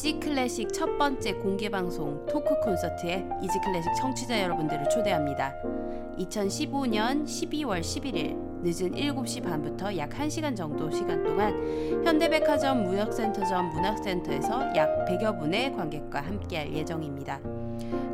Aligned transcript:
이지 0.00 0.18
클래식 0.18 0.72
첫 0.72 0.96
번째 0.96 1.34
공개 1.34 1.68
방송 1.68 2.24
토크 2.24 2.58
콘서트에 2.60 3.22
이지 3.42 3.60
클래식 3.62 3.92
청취자 4.00 4.42
여러분들을 4.44 4.88
초대합니다. 4.88 5.52
2015년 6.18 7.26
12월 7.26 7.80
11일 7.80 8.34
늦은 8.62 8.92
7시 8.92 9.44
반부터 9.44 9.94
약 9.98 10.08
1시간 10.08 10.56
정도 10.56 10.90
시간 10.90 11.22
동안 11.22 11.52
현대백화점 12.02 12.84
무역센터점 12.84 13.68
문화센터에서 13.74 14.74
약 14.74 15.04
100여 15.04 15.38
분의 15.38 15.76
관객과 15.76 16.22
함께할 16.22 16.72
예정입니다. 16.72 17.38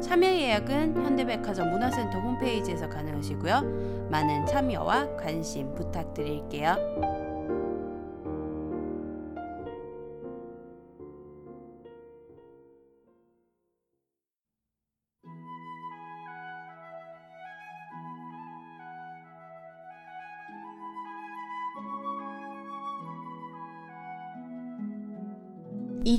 참여 0.01 0.27
예약은 0.27 1.05
현대백화점 1.05 1.71
문화센터 1.71 2.19
홈페이지에서 2.19 2.89
가능하시고요. 2.89 4.09
많은 4.11 4.45
참여와 4.47 5.15
관심 5.19 5.73
부탁드릴게요. 5.77 7.26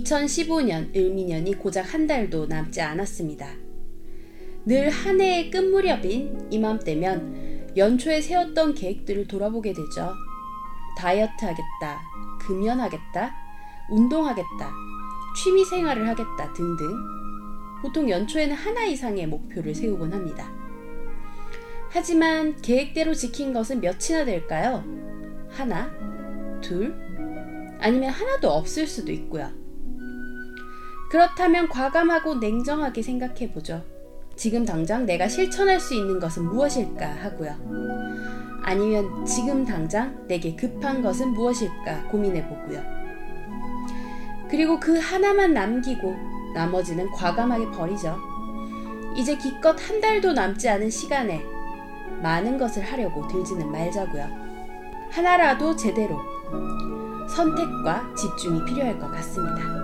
2015년 0.07 0.95
을미년이 0.95 1.55
고작 1.55 1.93
한 1.93 2.07
달도 2.07 2.45
남지 2.47 2.81
않았습니다. 2.81 3.49
늘 4.65 4.89
한 4.89 5.19
해의 5.19 5.49
끝 5.51 5.57
무렵인 5.57 6.47
이맘때면 6.49 7.73
연초에 7.75 8.21
세웠던 8.21 8.73
계획들을 8.73 9.27
돌아보게 9.27 9.73
되죠. 9.73 10.13
다이어트 10.97 11.45
하겠다, 11.45 12.01
금연하겠다, 12.39 13.35
운동하겠다, 13.91 14.71
취미 15.35 15.63
생활을 15.65 16.07
하겠다 16.07 16.53
등등. 16.53 16.87
보통 17.81 18.09
연초에는 18.09 18.55
하나 18.55 18.85
이상의 18.85 19.27
목표를 19.27 19.75
세우곤 19.75 20.13
합니다. 20.13 20.49
하지만 21.89 22.55
계획대로 22.61 23.13
지킨 23.13 23.53
것은 23.53 23.81
몇이나 23.81 24.25
될까요? 24.25 24.83
하나? 25.49 25.91
둘? 26.61 26.95
아니면 27.79 28.09
하나도 28.09 28.49
없을 28.49 28.87
수도 28.87 29.11
있고요. 29.11 29.66
그렇다면 31.09 31.69
과감하고 31.69 32.35
냉정하게 32.35 33.01
생각해 33.01 33.51
보죠. 33.53 33.83
지금 34.35 34.65
당장 34.65 35.05
내가 35.05 35.27
실천할 35.27 35.79
수 35.79 35.93
있는 35.93 36.19
것은 36.19 36.45
무엇일까 36.45 37.05
하고요. 37.23 37.55
아니면 38.61 39.25
지금 39.25 39.65
당장 39.65 40.27
내게 40.27 40.55
급한 40.55 41.01
것은 41.01 41.29
무엇일까 41.33 42.03
고민해 42.09 42.47
보고요. 42.47 42.81
그리고 44.49 44.79
그 44.79 44.97
하나만 44.97 45.53
남기고 45.53 46.15
나머지는 46.53 47.09
과감하게 47.11 47.71
버리죠. 47.71 48.17
이제 49.15 49.35
기껏 49.37 49.75
한 49.89 49.99
달도 49.99 50.33
남지 50.33 50.69
않은 50.69 50.89
시간에 50.89 51.43
많은 52.21 52.57
것을 52.57 52.83
하려고 52.83 53.27
들지는 53.27 53.71
말자고요. 53.71 54.27
하나라도 55.09 55.75
제대로 55.75 56.19
선택과 57.29 58.13
집중이 58.15 58.65
필요할 58.65 58.99
것 58.99 59.09
같습니다. 59.11 59.76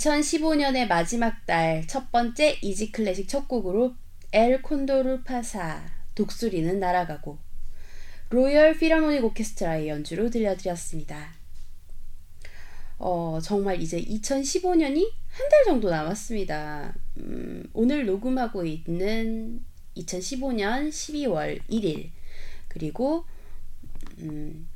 2015년의 0.00 0.86
마지막 0.88 1.44
달 1.44 1.86
첫 1.86 2.10
번째 2.10 2.56
이지 2.62 2.90
클래식 2.90 3.28
첫 3.28 3.46
곡으로 3.46 3.94
엘 4.32 4.62
콘도르 4.62 5.24
파사 5.24 5.82
독수리는 6.14 6.80
날아가고 6.80 7.36
로열 8.30 8.78
피라모닉 8.78 9.22
오케스트라의 9.24 9.88
연주로 9.88 10.30
들려드렸습니다. 10.30 11.34
어, 12.98 13.40
정말 13.42 13.80
이제 13.82 14.00
2015년이 14.02 15.12
한 15.28 15.48
달 15.50 15.64
정도 15.64 15.90
남았습니다. 15.90 16.94
음, 17.18 17.68
오늘 17.74 18.06
녹음하고 18.06 18.64
있는 18.64 19.62
2015년 19.96 20.88
12월 20.88 21.60
1일 21.68 22.10
그리고 22.68 23.24
음, 24.18 24.66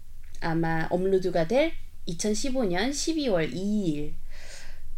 아마 0.41 0.87
업로드가 0.91 1.49
될 1.49 1.73
2015년 2.09 2.91
12월 2.91 3.53
2일 3.55 4.13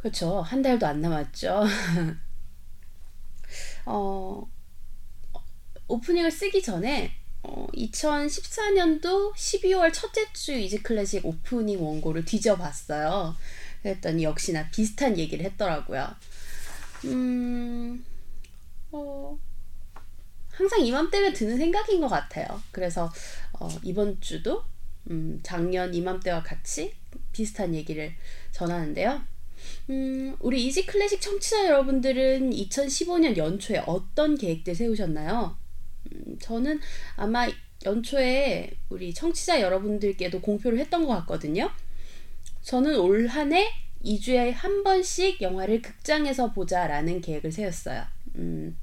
그렇죠. 0.07 0.41
한 0.41 0.63
달도 0.63 0.87
안 0.87 1.01
남았죠. 1.01 1.65
어, 3.87 4.49
오프닝을 5.89 6.31
쓰기 6.31 6.63
전에 6.63 7.13
어, 7.43 7.67
2014년도 7.75 9.35
12월 9.35 9.93
첫째 9.93 10.33
주 10.33 10.53
이지 10.53 10.85
클래식 10.85 11.27
오프닝 11.27 11.85
원고를 11.85 12.25
뒤져봤어요. 12.25 13.35
그랬더니 13.83 14.23
역시나 14.23 14.71
비슷한 14.71 15.19
얘기를 15.19 15.45
했더라고요. 15.45 16.09
음, 17.07 18.05
어, 18.93 19.37
항상 20.51 20.87
이맘때면 20.87 21.33
드는 21.33 21.57
생각인 21.57 22.01
것 22.01 22.07
같아요. 22.07 22.63
그래서 22.71 23.13
어, 23.59 23.69
이번 23.83 24.21
주도 24.21 24.63
음, 25.11 25.41
작년 25.43 25.93
이맘때와 25.93 26.45
같이 26.45 26.95
비슷한 27.33 27.75
얘기를 27.75 28.15
전하는데요. 28.53 29.35
음, 29.91 30.37
우리 30.41 30.67
이지 30.67 30.87
클래식 30.87 31.21
청취자 31.21 31.67
여러분들은 31.67 32.51
2015년 32.51 33.37
연초에 33.37 33.83
어떤 33.87 34.37
계획들 34.37 34.75
세우셨나요? 34.75 35.57
음, 36.13 36.39
저는 36.41 36.81
아마 37.17 37.47
연초에 37.85 38.71
우리 38.89 39.13
청취자 39.15 39.61
여러분들께도 39.61 40.41
공표를 40.41 40.79
했던 40.79 41.07
것 41.07 41.15
같거든요. 41.21 41.71
저는 42.63 42.99
올 42.99 43.29
한 43.29 43.53
해 43.53 43.69
2주에 44.05 44.53
한 44.53 44.83
번씩 44.85 45.41
영화를 45.43 45.83
극장에서 45.83 46.53
보자라는 46.53 47.21
계획을 47.21 47.51
세웠어요. 47.53 48.05
음, 48.37 48.77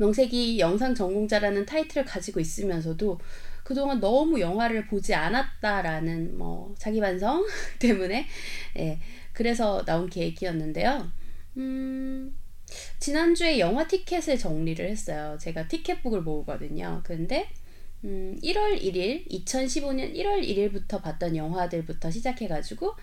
명색이 0.00 0.58
영상 0.58 0.94
전공자라는 0.94 1.66
타이틀을 1.66 2.06
가지고 2.06 2.40
있으면서도 2.40 3.20
그동안 3.62 4.00
너무 4.00 4.40
영화를 4.40 4.86
보지 4.86 5.14
않았다라는 5.14 6.38
뭐 6.38 6.74
자기 6.78 7.00
반성 7.00 7.46
때문에 7.78 8.26
예, 8.78 8.98
그래서 9.34 9.84
나온 9.84 10.08
계획이었는데요. 10.08 11.06
음, 11.58 12.34
지난주에 12.98 13.58
영화 13.58 13.86
티켓을 13.86 14.38
정리를 14.38 14.88
했어요. 14.88 15.36
제가 15.38 15.68
티켓북을 15.68 16.22
모으거든요. 16.22 17.02
근데 17.04 17.50
음, 18.04 18.38
1월 18.42 18.80
1일, 18.80 19.28
2015년 19.28 20.14
1월 20.14 20.42
1일부터 20.42 21.02
봤던 21.02 21.36
영화들부터 21.36 22.10
시작해가지고 22.10 22.94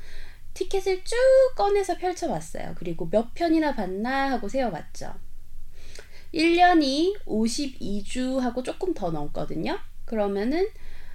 티켓을 0.55 1.03
쭉 1.03 1.15
꺼내서 1.55 1.97
펼쳐봤어요. 1.97 2.73
그리고 2.75 3.07
몇 3.07 3.35
편이나 3.35 3.75
봤나 3.75 4.31
하고 4.31 4.49
세어봤죠. 4.49 5.26
1년이 6.33 7.25
52주 7.25 8.39
하고 8.39 8.63
조금 8.63 8.93
더 8.93 9.11
넘거든요. 9.11 9.79
그러면은 10.05 10.67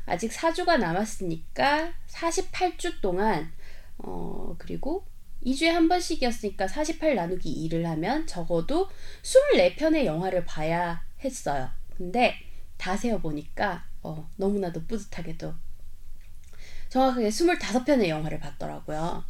아직 0.06 0.30
4주가 0.30 0.78
남았으니까 0.78 1.92
48주 2.08 3.00
동안 3.00 3.52
어, 3.98 4.54
그리고 4.58 5.04
2주에 5.44 5.68
한 5.68 5.88
번씩이었으니까 5.88 6.68
48 6.68 7.14
나누기 7.14 7.68
2를 7.68 7.84
하면 7.84 8.26
적어도 8.26 8.88
24편의 9.22 10.04
영화를 10.04 10.44
봐야 10.44 11.02
했어요. 11.24 11.68
근데 11.96 12.36
다 12.76 12.96
세어 12.96 13.18
보니까 13.18 13.84
어, 14.02 14.28
너무나도 14.36 14.86
뿌듯하게도 14.86 15.54
정확하게 16.88 17.28
25편의 17.28 18.08
영화를 18.08 18.38
봤더라고요. 18.38 19.24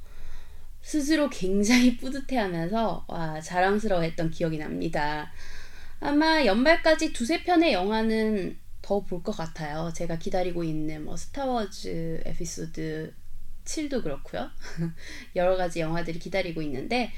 스스로 0.80 1.30
굉장히 1.30 1.96
뿌듯해 1.96 2.36
하면서 2.36 3.04
와 3.06 3.40
자랑스러워 3.40 4.02
했던 4.02 4.30
기억이 4.30 4.58
납니다. 4.58 5.30
아마 6.02 6.44
연말까지 6.44 7.12
두세 7.12 7.44
편의 7.44 7.72
영화는 7.72 8.58
더 8.82 9.04
볼 9.04 9.22
것 9.22 9.32
같아요. 9.36 9.92
제가 9.94 10.18
기다리고 10.18 10.64
있는 10.64 11.04
뭐 11.04 11.16
스타워즈 11.16 12.22
에피소드 12.26 13.14
7도 13.64 14.02
그렇고요. 14.02 14.50
여러 15.36 15.56
가지 15.56 15.80
영화들이 15.80 16.18
기다리고 16.18 16.60
있는데 16.62 17.12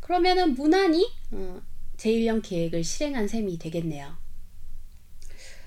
그러면은 0.00 0.54
무난히 0.54 1.06
어, 1.32 1.60
제1년 1.98 2.42
계획을 2.42 2.82
실행한 2.82 3.28
셈이 3.28 3.58
되겠네요. 3.58 4.16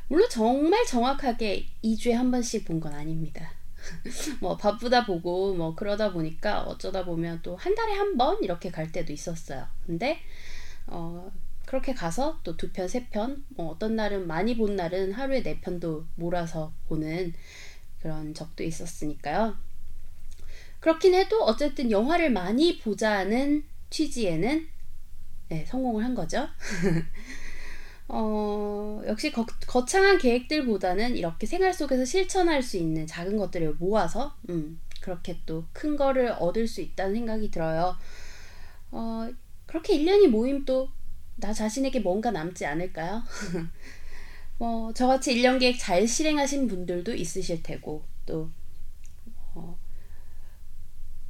물론 0.07 0.27
정말 0.29 0.85
정확하게 0.85 1.67
2주에 1.83 2.13
한 2.13 2.31
번씩 2.31 2.65
본 2.65 2.79
건 2.79 2.93
아닙니다. 2.93 3.53
뭐 4.41 4.57
바쁘다 4.57 5.05
보고 5.05 5.53
뭐 5.53 5.75
그러다 5.75 6.11
보니까 6.11 6.63
어쩌다 6.63 7.05
보면 7.05 7.41
또 7.43 7.55
한 7.55 7.75
달에 7.75 7.93
한 7.93 8.17
번 8.17 8.43
이렇게 8.43 8.71
갈 8.71 8.91
때도 8.91 9.13
있었어요. 9.13 9.67
근데 9.85 10.19
어 10.87 11.31
그렇게 11.65 11.93
가서 11.93 12.39
또 12.43 12.55
두 12.57 12.71
편, 12.71 12.87
세 12.87 13.07
편, 13.09 13.43
뭐 13.49 13.67
어떤 13.69 13.95
날은 13.95 14.27
많이 14.27 14.55
본 14.57 14.75
날은 14.75 15.13
하루에 15.13 15.41
네 15.43 15.59
편도 15.61 16.05
몰아서 16.15 16.73
보는 16.87 17.33
그런 18.01 18.33
적도 18.33 18.63
있었으니까요. 18.63 19.55
그렇긴 20.79 21.15
해도 21.15 21.43
어쨌든 21.43 21.89
영화를 21.91 22.29
많이 22.31 22.77
보자는 22.79 23.63
취지에는 23.89 24.67
네, 25.49 25.65
성공을 25.65 26.03
한 26.03 26.13
거죠. 26.15 26.47
어, 28.07 29.01
역시 29.07 29.31
거, 29.31 29.45
거창한 29.67 30.17
계획들보다는 30.19 31.17
이렇게 31.17 31.47
생활 31.47 31.73
속에서 31.73 32.05
실천할 32.05 32.61
수 32.61 32.77
있는 32.77 33.07
작은 33.07 33.37
것들을 33.37 33.75
모아서 33.79 34.35
음, 34.49 34.79
그렇게 35.01 35.39
또 35.45 35.65
큰 35.73 35.95
거를 35.97 36.29
얻을 36.39 36.67
수 36.67 36.81
있다는 36.81 37.15
생각이 37.15 37.49
들어요. 37.51 37.95
어, 38.91 39.29
그렇게 39.65 39.97
1년이 39.97 40.27
모임 40.27 40.65
또 40.65 40.89
나 41.37 41.53
자신에게 41.53 41.99
뭔가 41.99 42.31
남지 42.31 42.65
않을까요? 42.65 43.21
뭐 44.57 44.93
저같이 44.93 45.33
1년 45.35 45.59
계획 45.59 45.77
잘 45.77 46.07
실행하신 46.07 46.67
분들도 46.67 47.13
있으실 47.13 47.61
테고 47.61 48.05
또 48.25 48.49
어, 49.53 49.77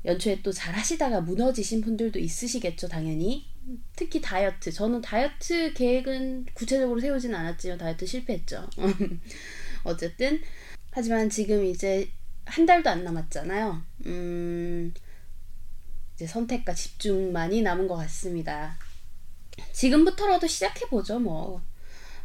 연초에 0.06 0.42
또 0.44 0.52
잘 0.54 0.74
하시다가 0.76 1.22
무너지신 1.22 1.82
분들도 1.82 2.20
있으시겠죠, 2.20 2.88
당연히. 2.88 3.48
특히 3.96 4.22
다이어트. 4.22 4.72
저는 4.72 5.02
다이어트 5.02 5.74
계획은 5.74 6.46
구체적으로 6.54 7.00
세우진 7.00 7.34
않았지만 7.34 7.80
다이어트 7.80 8.06
실패했죠. 8.06 8.70
어쨌든. 9.84 10.40
하지만 10.92 11.30
지금 11.30 11.66
이제 11.66 12.10
한 12.46 12.66
달도 12.68 12.90
안 12.92 13.04
남았잖아요. 13.04 13.82
음, 14.06 14.94
이제 16.14 16.28
선택과 16.28 16.76
집중만이 16.76 17.64
남은 17.64 17.88
것 17.88 17.96
같습니다. 17.96 18.78
지금부터라도 19.74 20.48
시작해보죠, 20.48 21.20
뭐. 21.20 21.62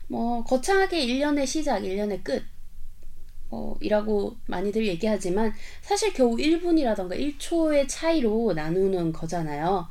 뭐, 0.09 0.43
거창하게 0.45 1.07
1년의 1.07 1.47
시작, 1.47 1.81
1년의 1.83 2.23
끝. 2.25 2.43
어, 3.51 3.77
이라고 3.81 4.37
많이들 4.47 4.87
얘기하지만 4.87 5.53
사실 5.81 6.13
겨우 6.13 6.37
1분이라던가 6.37 7.19
1초의 7.19 7.87
차이로 7.89 8.53
나누는 8.55 9.13
거잖아요. 9.13 9.89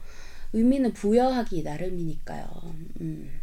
의미는 0.53 0.93
부여하기 0.93 1.63
나름이니까요. 1.63 2.47
음. 3.01 3.41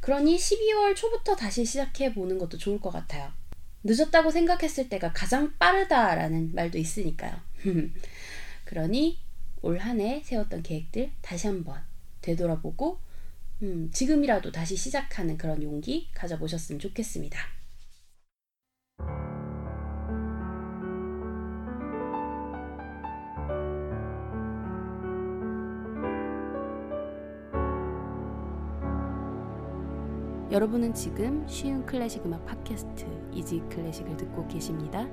그러니 0.00 0.36
12월 0.36 0.96
초부터 0.96 1.36
다시 1.36 1.64
시작해 1.64 2.12
보는 2.12 2.38
것도 2.38 2.58
좋을 2.58 2.80
것 2.80 2.90
같아요. 2.90 3.30
늦었다고 3.84 4.30
생각했을 4.30 4.88
때가 4.88 5.12
가장 5.12 5.52
빠르다라는 5.58 6.54
말도 6.54 6.78
있으니까요. 6.78 7.34
그러니 8.64 9.18
올 9.62 9.78
한 9.78 10.00
해 10.00 10.22
세웠던 10.24 10.62
계획들 10.64 11.10
다시 11.22 11.46
한번 11.46 11.80
되돌아보고 12.22 13.00
음, 13.62 13.90
지금이라도 13.92 14.50
다시 14.50 14.76
시작하는 14.76 15.36
그런 15.36 15.62
용기 15.62 16.10
가져보셨으면 16.14 16.78
좋겠습니다. 16.80 17.38
여러분은 30.50 30.92
지금 30.92 31.46
쉬운 31.48 31.86
클래식 31.86 32.26
음악 32.26 32.44
팟캐스트 32.44 33.06
이지 33.32 33.62
클래식을 33.70 34.18
듣고 34.18 34.46
계십니다. 34.48 35.08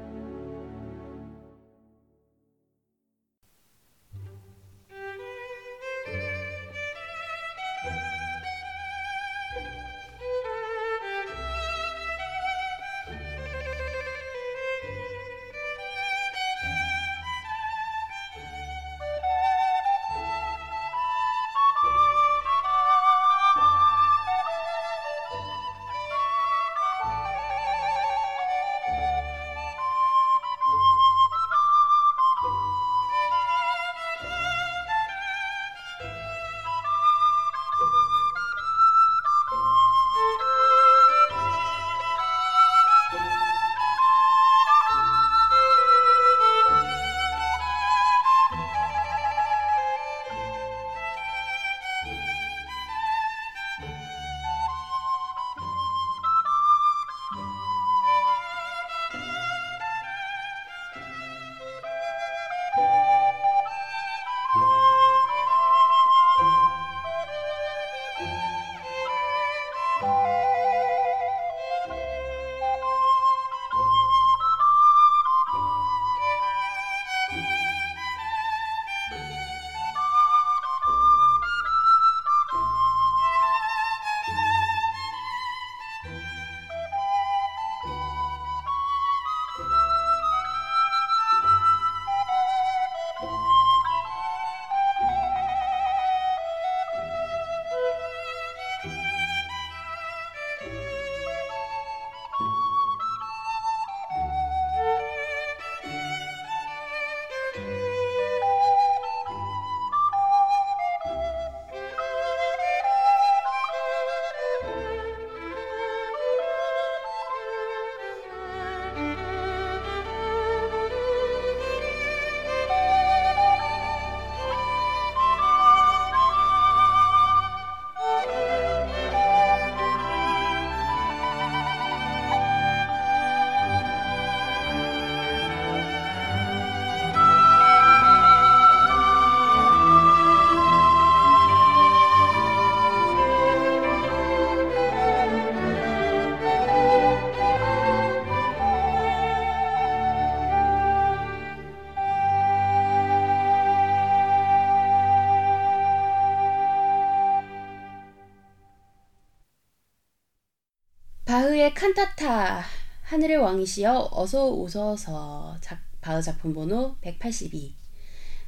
바흐의 161.29 161.75
칸타타 161.75 162.65
하늘의 163.03 163.38
왕이시여 163.38 164.09
어서 164.13 164.48
오소서, 164.47 165.79
바흐 166.01 166.24
작품 166.24 166.55
번호 166.55 166.95
182 167.01 167.75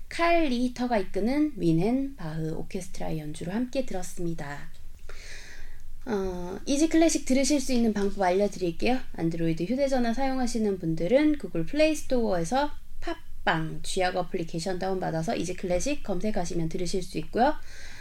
칼 0.10 0.46
리히터가 0.46 0.98
이끄는 0.98 1.54
뮌헨 1.58 2.16
바흐 2.16 2.56
오케스트라의 2.56 3.20
연주로 3.20 3.52
함께 3.52 3.86
들었습니다. 3.86 4.72
어, 6.08 6.60
이지 6.66 6.90
클래식 6.90 7.26
들으실 7.26 7.62
수 7.62 7.72
있는 7.72 7.94
방법 7.94 8.24
알려드릴게요. 8.24 8.98
안드로이드 9.14 9.66
휴대전화 9.66 10.16
사용하시는 10.16 10.80
분들은 10.80 11.38
구글 11.38 11.68
플레이 11.68 11.94
스토어에서 11.94 12.72
팟빵 13.00 13.82
쥐약 13.84 14.16
어플리케이션 14.16 14.80
다운받아서 14.80 15.36
이지 15.36 15.54
클래식 15.54 16.02
검색하시면 16.02 16.70
들으실 16.70 17.04
수 17.04 17.20
있고요. 17.20 17.54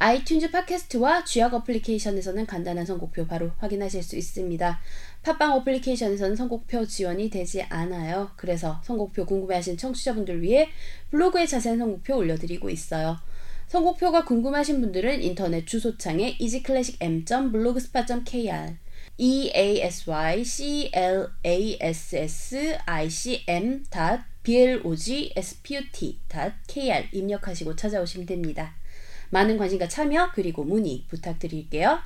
아이튠즈 0.00 0.50
팟캐스트와 0.50 1.24
쥐약 1.24 1.52
어플리케이션에서는 1.52 2.46
간단한 2.46 2.86
선곡표 2.86 3.26
바로 3.26 3.50
확인하실 3.58 4.02
수 4.02 4.16
있습니다. 4.16 4.80
팟빵 5.22 5.52
어플리케이션에서는 5.56 6.36
선곡표 6.36 6.86
지원이 6.86 7.28
되지 7.28 7.60
않아요. 7.64 8.30
그래서 8.36 8.80
선곡표 8.82 9.26
궁금해하신 9.26 9.76
청취자분들 9.76 10.40
위해 10.40 10.70
블로그에 11.10 11.44
자세한 11.44 11.78
선곡표 11.78 12.16
올려드리고 12.16 12.70
있어요. 12.70 13.18
선곡표가 13.68 14.24
궁금하신 14.24 14.80
분들은 14.80 15.22
인터넷 15.22 15.66
주소창에 15.66 16.38
easyclassicm.blogspot.kr 16.40 18.76
e 19.18 19.50
a 19.54 19.80
s 19.82 20.08
y 20.08 20.44
c 20.46 20.88
l 20.94 21.28
a 21.44 21.76
s 21.78 22.16
s 22.16 22.78
i 22.86 23.10
c 23.10 23.44
m 23.46 23.84
b 24.42 24.56
l 24.56 24.80
o 24.82 24.96
g 24.96 25.30
s 25.36 25.60
p 25.62 25.74
u 25.74 25.82
t 25.92 26.18
k 26.66 26.90
r 26.90 27.06
입력하시고 27.12 27.76
찾아오시면 27.76 28.26
됩니다. 28.26 28.79
많은 29.30 29.56
관심과 29.56 29.88
참여 29.88 30.32
그리고 30.34 30.64
문의 30.64 31.04
부탁드릴게요. 31.08 32.00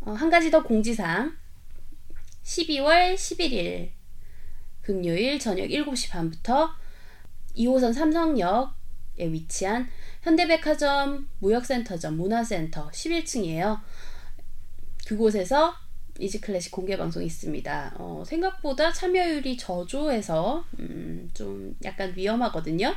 어, 0.00 0.12
한 0.12 0.30
가지 0.30 0.50
더 0.50 0.62
공지사항 0.62 1.36
12월 2.44 3.14
11일 3.14 3.90
금요일 4.82 5.38
저녁 5.40 5.66
7시 5.66 6.10
반부터 6.10 6.70
2호선 7.56 7.92
삼성역에 7.92 9.32
위치한 9.32 9.88
현대백화점 10.22 11.28
무역센터점 11.40 12.16
문화센터 12.16 12.90
11층이에요. 12.90 13.80
그곳에서 15.06 15.74
이지클래식 16.18 16.72
공개 16.72 16.96
방송이 16.96 17.26
있습니다. 17.26 17.94
어, 17.98 18.22
생각보다 18.26 18.92
참여율이 18.92 19.56
저조해서 19.56 20.64
음, 20.78 21.30
좀 21.34 21.76
약간 21.84 22.12
위험하거든요. 22.16 22.94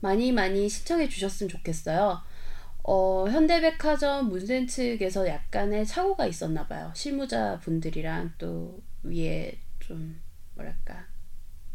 많이 0.00 0.32
많이 0.32 0.68
시청해 0.68 1.08
주셨으면 1.08 1.48
좋겠어요. 1.48 2.20
어, 2.84 3.26
현대백화점 3.28 4.28
문센 4.28 4.66
측에서 4.66 5.28
약간의 5.28 5.86
착오가 5.86 6.26
있었나 6.26 6.66
봐요. 6.66 6.90
실무자 6.94 7.58
분들이랑 7.60 8.32
또 8.38 8.80
위에 9.02 9.58
좀 9.80 10.20
뭐랄까 10.54 11.06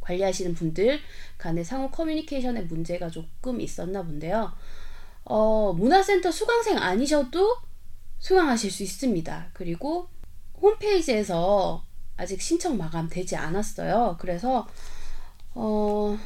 관리하시는 0.02 0.54
분들 0.56 1.00
간의 1.38 1.64
상호 1.64 1.90
커뮤니케이션에 1.90 2.62
문제가 2.62 3.10
조금 3.10 3.62
있었나 3.62 4.04
본데요. 4.04 4.52
어, 5.26 5.74
문화센터 5.74 6.32
수강생 6.32 6.78
아니셔도 6.78 7.58
수강하실 8.20 8.72
수 8.72 8.84
있습니다. 8.84 9.50
그리고 9.54 10.08
홈페이지에서 10.62 11.84
아직 12.18 12.42
신청 12.42 12.78
마감되지 12.78 13.36
않았어요. 13.36 14.18
그래서 14.20 14.68
어, 15.56 16.18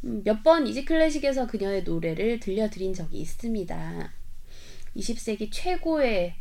음, 0.06 0.24
몇번 0.24 0.66
이지 0.66 0.86
클래식에서 0.86 1.46
그녀의 1.46 1.84
노래를 1.84 2.40
들려드린 2.40 2.96
적이 2.96 3.20
있습니다. 3.20 4.12
20세기 4.98 5.50
최고의 5.52 6.34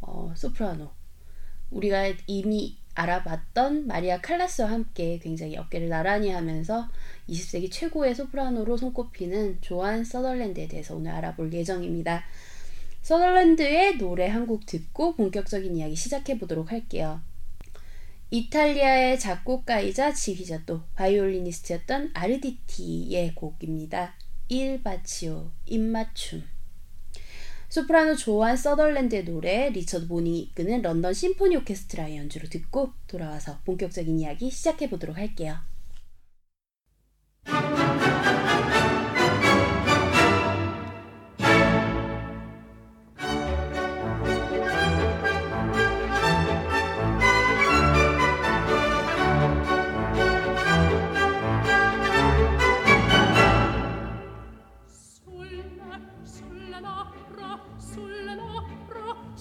어, 0.00 0.32
소프라노. 0.34 0.88
우리가 1.72 2.10
이미 2.26 2.78
알아봤던 2.94 3.86
마리아 3.86 4.22
칼라스와 4.22 4.70
함께 4.70 5.18
굉장히 5.18 5.58
어깨를 5.58 5.90
나란히 5.90 6.30
하면서 6.30 6.88
20세기 7.28 7.70
최고의 7.70 8.14
소프라노로 8.14 8.78
손꼽히는 8.78 9.58
조안 9.60 10.04
서덜랜드에 10.04 10.68
대해서 10.68 10.96
오늘 10.96 11.10
알아볼 11.10 11.52
예정입니다. 11.52 12.24
서덜랜드의 13.02 13.96
노래 13.98 14.28
한 14.28 14.46
곡 14.46 14.66
듣고 14.66 15.14
본격적인 15.16 15.76
이야기 15.76 15.96
시작해 15.96 16.38
보도록 16.38 16.72
할게요. 16.72 17.20
이탈리아의 18.30 19.18
작곡가이자 19.18 20.12
지휘자 20.12 20.64
또 20.66 20.82
바이올리니스트였던 20.94 22.10
아르디티의 22.14 23.34
곡입니다. 23.34 24.14
Il 24.48 24.82
bacio, 24.82 25.50
입맞춤. 25.66 26.44
소프라노 27.70 28.16
조안 28.16 28.56
서덜랜드의 28.56 29.24
노래 29.24 29.70
리처드 29.70 30.06
보닝이 30.06 30.40
이끄는 30.40 30.80
런던 30.82 31.12
심포니 31.12 31.56
오케스트라의 31.56 32.16
연주로 32.16 32.48
듣고 32.48 32.92
돌아와서 33.06 33.60
본격적인 33.64 34.18
이야기 34.18 34.50
시작해 34.50 34.88
보도록 34.88 35.18
할게요. 35.18 35.56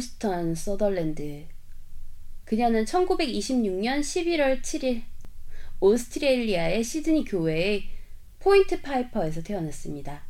올스턴 0.00 0.54
서덜랜드. 0.54 1.44
그녀는 2.46 2.86
1926년 2.86 4.00
11월 4.00 4.62
7일 4.62 5.02
오스트레일리아의 5.78 6.82
시드니 6.82 7.24
교외의 7.26 7.84
포인트 8.38 8.80
파이퍼에서 8.80 9.42
태어났습니다. 9.42 10.22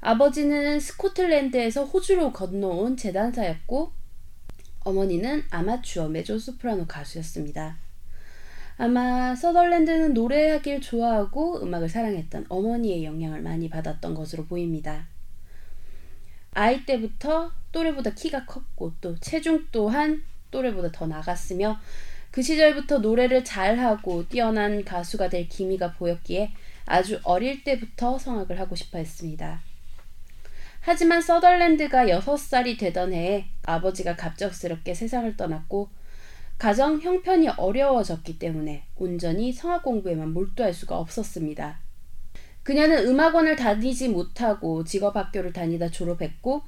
아버지는 0.00 0.80
스코틀랜드에서 0.80 1.84
호주로 1.84 2.32
건너온 2.32 2.96
재단사였고 2.96 3.92
어머니는 4.80 5.44
아마추어 5.50 6.08
메조 6.08 6.38
소프라노 6.38 6.86
가수였습니다. 6.86 7.76
아마 8.78 9.34
서덜랜드는 9.34 10.14
노래하길 10.14 10.80
좋아하고 10.80 11.62
음악을 11.62 11.90
사랑했던 11.90 12.46
어머니의 12.48 13.04
영향을 13.04 13.42
많이 13.42 13.68
받았던 13.68 14.14
것으로 14.14 14.46
보입니다. 14.46 15.06
아이 16.52 16.86
때부터 16.86 17.52
또래보다 17.74 18.10
키가 18.10 18.46
컸고 18.46 18.92
또 19.00 19.18
체중 19.18 19.66
또한 19.72 20.22
또래보다 20.52 20.92
더 20.92 21.06
나갔으며 21.08 21.80
그 22.30 22.40
시절부터 22.40 22.98
노래를 22.98 23.44
잘하고 23.44 24.28
뛰어난 24.28 24.84
가수가 24.84 25.28
될 25.28 25.48
기미가 25.48 25.92
보였기에 25.94 26.52
아주 26.86 27.18
어릴 27.24 27.64
때부터 27.64 28.18
성악을 28.18 28.60
하고 28.60 28.76
싶어 28.76 28.98
했습니다. 28.98 29.60
하지만 30.80 31.20
서덜랜드가 31.20 32.06
6살이 32.06 32.78
되던 32.78 33.12
해에 33.12 33.46
아버지가 33.64 34.16
갑작스럽게 34.16 34.94
세상을 34.94 35.36
떠났고 35.36 35.88
가정 36.58 37.00
형편이 37.00 37.48
어려워졌기 37.48 38.38
때문에 38.38 38.84
온전히 38.96 39.52
성악 39.52 39.82
공부에만 39.82 40.32
몰두할 40.32 40.72
수가 40.72 40.98
없었습니다. 40.98 41.80
그녀는 42.62 43.06
음악원을 43.06 43.56
다니지 43.56 44.10
못하고 44.10 44.84
직업학교를 44.84 45.52
다니다 45.52 45.88
졸업했고 45.88 46.62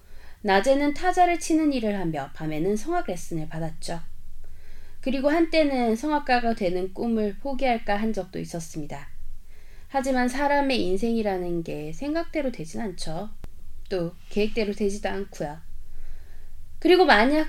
낮에는 0.46 0.94
타자를 0.94 1.40
치는 1.40 1.72
일을 1.72 1.98
하며 1.98 2.30
밤에는 2.32 2.76
성악 2.76 3.08
레슨을 3.08 3.48
받았죠. 3.48 4.00
그리고 5.00 5.28
한때는 5.28 5.96
성악가가 5.96 6.54
되는 6.54 6.94
꿈을 6.94 7.36
포기할까 7.40 7.96
한 7.96 8.12
적도 8.12 8.38
있었습니다. 8.38 9.08
하지만 9.88 10.28
사람의 10.28 10.80
인생이라는 10.84 11.64
게 11.64 11.92
생각대로 11.92 12.52
되진 12.52 12.80
않죠. 12.80 13.28
또 13.88 14.12
계획대로 14.28 14.72
되지도 14.72 15.08
않고요. 15.08 15.58
그리고 16.78 17.04
만약 17.04 17.48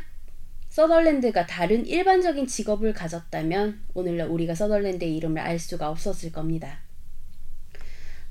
서덜랜드가 0.70 1.46
다른 1.46 1.86
일반적인 1.86 2.48
직업을 2.48 2.94
가졌다면 2.94 3.80
오늘날 3.94 4.28
우리가 4.28 4.56
서덜랜드의 4.56 5.16
이름을 5.18 5.40
알 5.40 5.60
수가 5.60 5.92
없었을 5.92 6.32
겁니다. 6.32 6.80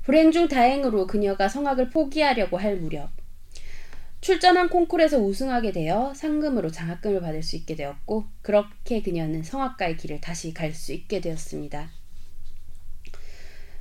불행 0.03 0.31
중 0.33 0.49
다행으로 0.49 1.07
그녀가 1.07 1.47
성악을 1.47 1.89
포기하려고 1.89 2.57
할 2.57 2.75
무렵 2.75 3.09
출전한 4.19 4.69
콩쿨에서 4.69 5.19
우승하게 5.19 5.71
되어 5.71 6.13
상금으로 6.15 6.71
장학금을 6.71 7.21
받을 7.21 7.43
수 7.43 7.55
있게 7.55 7.75
되었고 7.75 8.25
그렇게 8.41 9.01
그녀는 9.01 9.43
성악가의 9.43 9.97
길을 9.97 10.21
다시 10.21 10.53
갈 10.53 10.73
수 10.73 10.91
있게 10.93 11.21
되었습니다. 11.21 11.91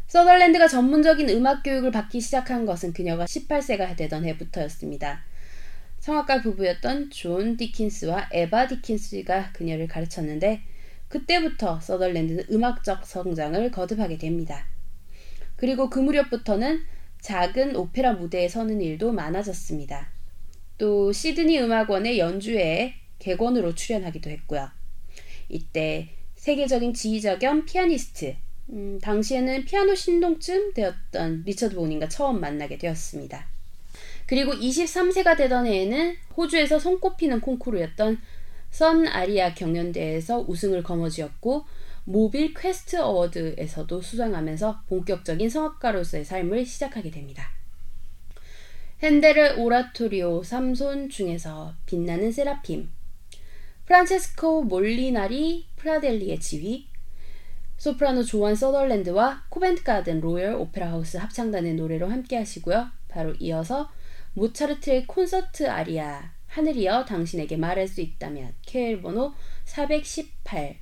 서덜랜드가 0.07 0.68
전문적인 0.68 1.29
음악 1.31 1.62
교육을 1.62 1.90
받기 1.90 2.20
시작한 2.20 2.64
것은 2.64 2.92
그녀가 2.92 3.25
18세가 3.25 3.96
되던 3.96 4.25
해부터였습니다. 4.25 5.25
성악가 5.99 6.42
부부였던 6.42 7.11
존 7.11 7.57
디킨스와 7.57 8.29
에바 8.33 8.68
디킨스가 8.68 9.53
그녀를 9.53 9.88
가르쳤는데 9.88 10.62
그때부터 11.09 11.81
서덜랜드는 11.81 12.44
음악적 12.53 13.05
성장을 13.05 13.70
거듭하게 13.70 14.18
됩니다. 14.18 14.66
그리고 15.57 15.90
그 15.90 15.99
무렵부터는 15.99 16.83
작은 17.20 17.75
오페라 17.75 18.12
무대에 18.12 18.49
서는 18.49 18.81
일도 18.81 19.12
많아졌습니다. 19.12 20.15
또 20.78 21.12
시드니 21.12 21.58
음악원의 21.60 22.18
연주회에 22.18 22.94
객원으로 23.18 23.74
출연하기도 23.74 24.30
했고요. 24.30 24.70
이때 25.48 26.10
세계적인 26.34 26.94
지휘자 26.94 27.38
겸 27.38 27.64
피아니스트, 27.64 28.36
음, 28.70 28.98
당시에는 29.00 29.64
피아노 29.64 29.94
신동쯤 29.94 30.74
되었던 30.74 31.44
리처드 31.46 31.76
보닝과 31.76 32.08
처음 32.08 32.40
만나게 32.40 32.78
되었습니다. 32.78 33.46
그리고 34.26 34.52
23세가 34.52 35.36
되던 35.36 35.66
해에는 35.66 36.16
호주에서 36.36 36.78
손꼽히는 36.78 37.40
콩쿠르였던 37.40 38.20
선 38.70 39.06
아리아 39.06 39.54
경연대회에서 39.54 40.44
우승을 40.48 40.82
거머쥐었고 40.82 41.64
모빌 42.04 42.54
퀘스트 42.54 42.96
어워드에서도 42.96 44.02
수상하면서 44.02 44.82
본격적인 44.88 45.48
성악가로서의 45.48 46.24
삶을 46.24 46.66
시작하게 46.66 47.10
됩니다. 47.10 47.55
헨델의 49.02 49.59
오라토리오 49.59 50.42
삼손 50.42 51.11
중에서 51.11 51.74
빛나는 51.85 52.32
세라핌, 52.32 52.88
프란체스코 53.85 54.64
몰리나리 54.64 55.66
프라델리의 55.76 56.40
지휘, 56.40 56.88
소프라노 57.76 58.24
조안 58.24 58.54
서덜랜드와 58.54 59.44
코벤트 59.50 59.82
가든 59.82 60.22
로열 60.22 60.54
오페라 60.54 60.92
하우스 60.92 61.18
합창단의 61.18 61.74
노래로 61.74 62.09
함께 62.09 62.38
하시고요. 62.38 62.88
바로 63.09 63.35
이어서 63.35 63.90
모차르트의 64.32 65.06
콘서트 65.06 65.68
아리아 65.68 66.32
하늘이여 66.46 67.04
당신에게 67.04 67.59
말할 67.59 67.88
수 67.88 68.00
있다면 68.00 68.54
쾨헬 68.64 69.02
번호 69.02 69.35
418 69.66 70.74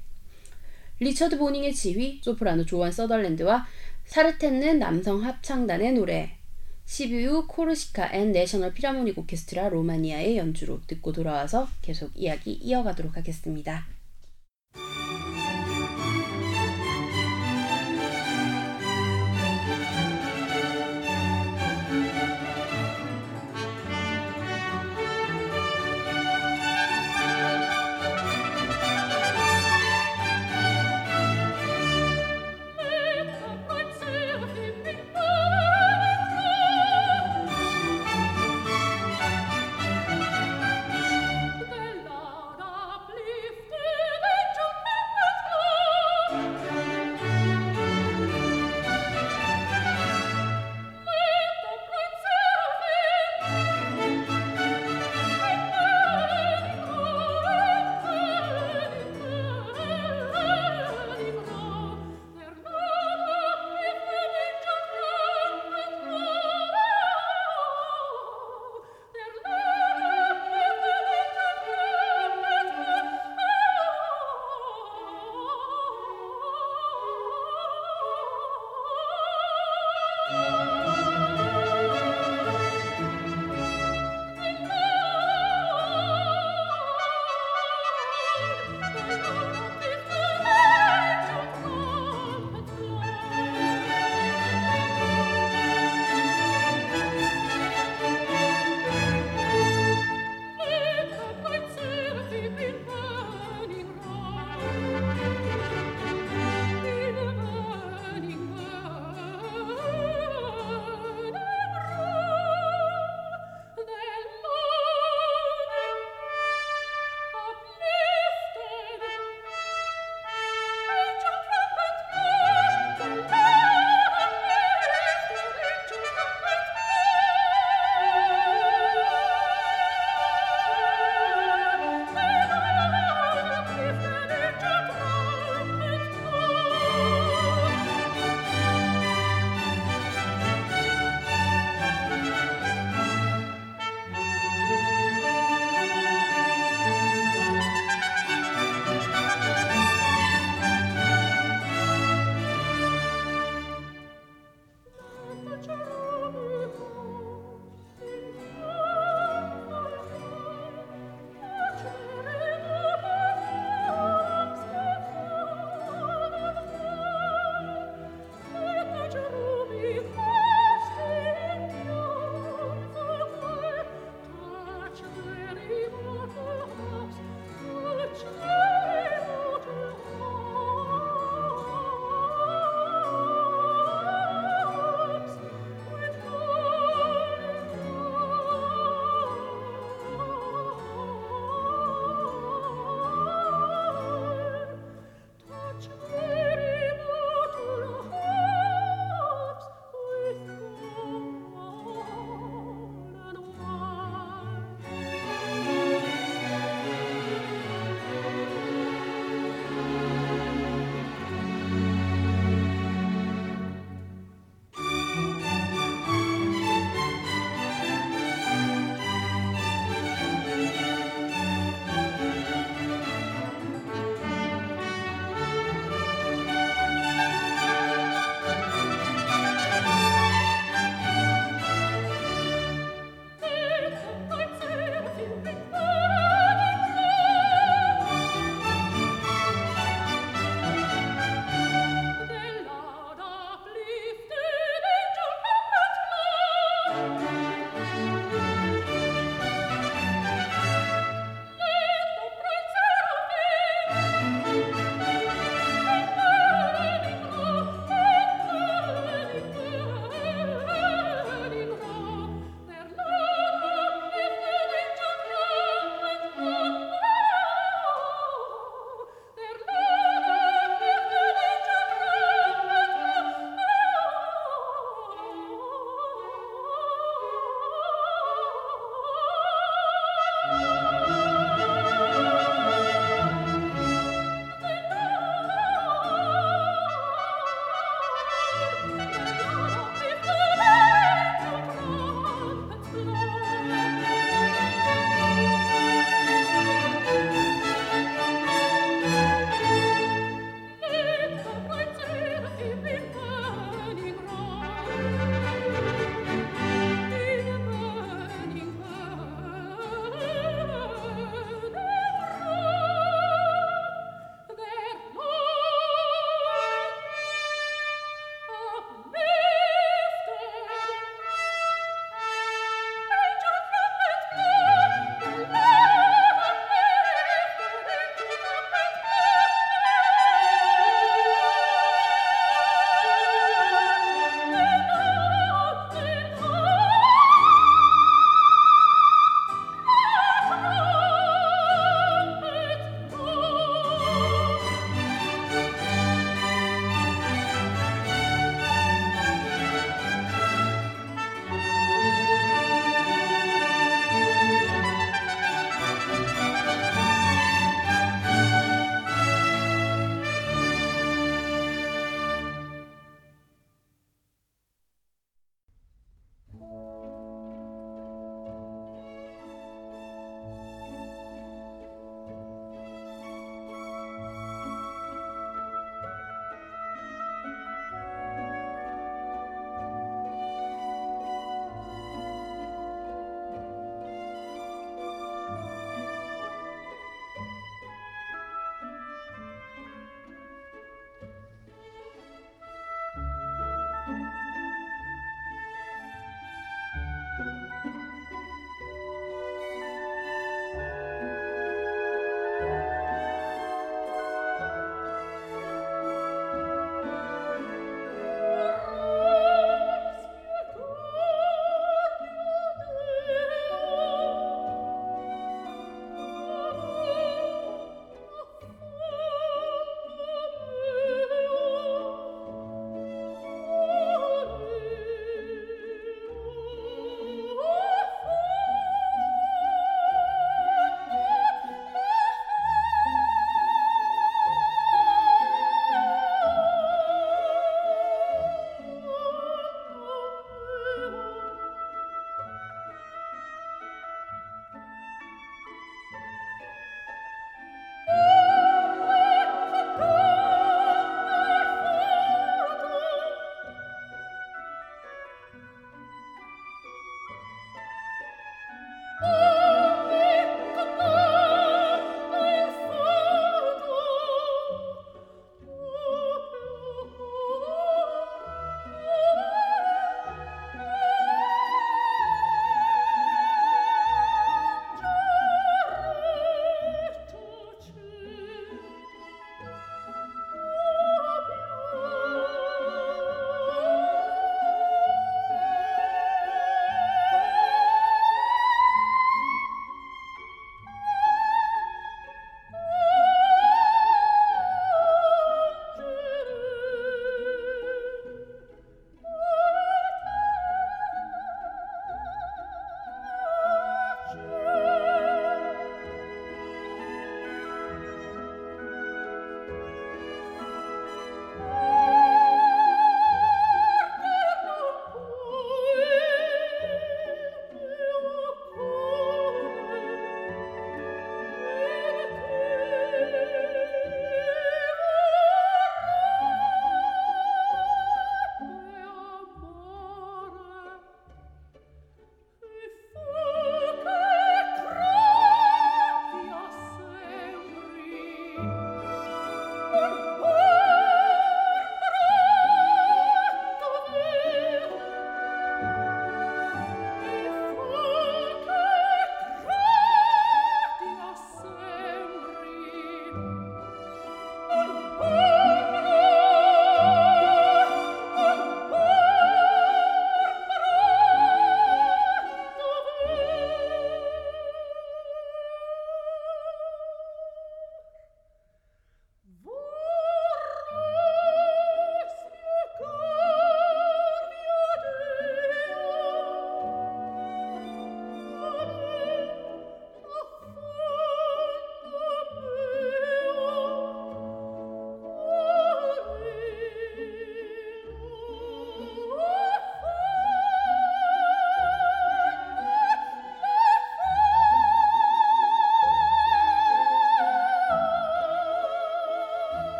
리처드 1.00 1.36
보닝의 1.36 1.74
지휘 1.74 2.20
소프라노 2.22 2.64
조한 2.64 2.92
서덜랜드와 2.92 3.66
사르텐는 4.04 4.78
남성 4.78 5.24
합창단의 5.24 5.94
노래 5.94 6.43
시비우 6.86 7.46
코르시카 7.46 8.12
앤 8.12 8.32
내셔널 8.32 8.74
피라모닉 8.74 9.18
오케스트라 9.18 9.70
로마니아의 9.70 10.36
연주로 10.36 10.80
듣고 10.86 11.12
돌아와서 11.12 11.68
계속 11.82 12.10
이야기 12.14 12.52
이어가도록 12.52 13.16
하겠습니다. 13.16 13.93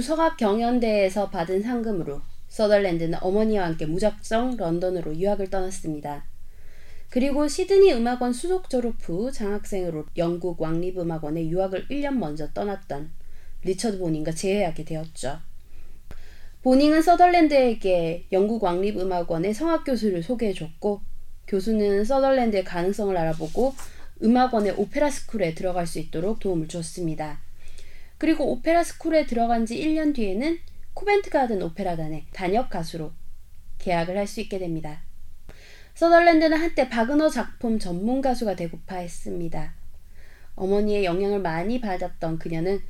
두 0.00 0.06
성악 0.06 0.38
경연대회에서 0.38 1.28
받은 1.28 1.60
상금으로 1.60 2.22
서덜랜드는 2.48 3.18
어머니와 3.20 3.66
함께 3.66 3.84
무작정 3.84 4.56
런던으로 4.56 5.14
유학을 5.14 5.50
떠났습니다. 5.50 6.24
그리고 7.10 7.46
시드니 7.46 7.92
음악원 7.92 8.32
수석 8.32 8.70
졸업 8.70 8.94
후 9.02 9.30
장학생으로 9.30 10.06
영국 10.16 10.58
왕립 10.62 10.98
음악원에 10.98 11.46
유학을 11.50 11.88
1년 11.88 12.12
먼저 12.14 12.50
떠났던 12.54 13.10
리처드 13.62 13.98
보닝과 13.98 14.32
재회하게 14.32 14.86
되었죠. 14.86 15.38
보닝은 16.62 17.02
서덜랜드에게 17.02 18.28
영국 18.32 18.64
왕립 18.64 18.98
음악원의 18.98 19.52
성악 19.52 19.84
교수를 19.84 20.22
소개해줬고 20.22 21.02
교수는 21.46 22.06
서덜랜드의 22.06 22.64
가능성을 22.64 23.14
알아보고 23.14 23.74
음악원의 24.22 24.76
오페라 24.78 25.10
스쿨에 25.10 25.52
들어갈 25.52 25.86
수 25.86 25.98
있도록 25.98 26.40
도움을 26.40 26.68
줬습니다. 26.68 27.49
그리고 28.20 28.52
오페라 28.52 28.84
스쿨에 28.84 29.24
들어간 29.24 29.64
지 29.64 29.80
1년 29.80 30.14
뒤에는 30.14 30.58
코벤트 30.92 31.30
가든 31.30 31.62
오페라단의 31.62 32.26
단역 32.34 32.68
가수로 32.68 33.12
계약을 33.78 34.18
할 34.18 34.26
수 34.26 34.42
있게 34.42 34.58
됩니다. 34.58 35.00
서덜랜드는 35.94 36.58
한때 36.58 36.90
바그너 36.90 37.30
작품 37.30 37.78
전문 37.78 38.20
가수가 38.20 38.56
되고파 38.56 38.96
했습니다. 38.96 39.72
어머니의 40.54 41.06
영향을 41.06 41.40
많이 41.40 41.80
받았던 41.80 42.38
그녀는 42.38 42.82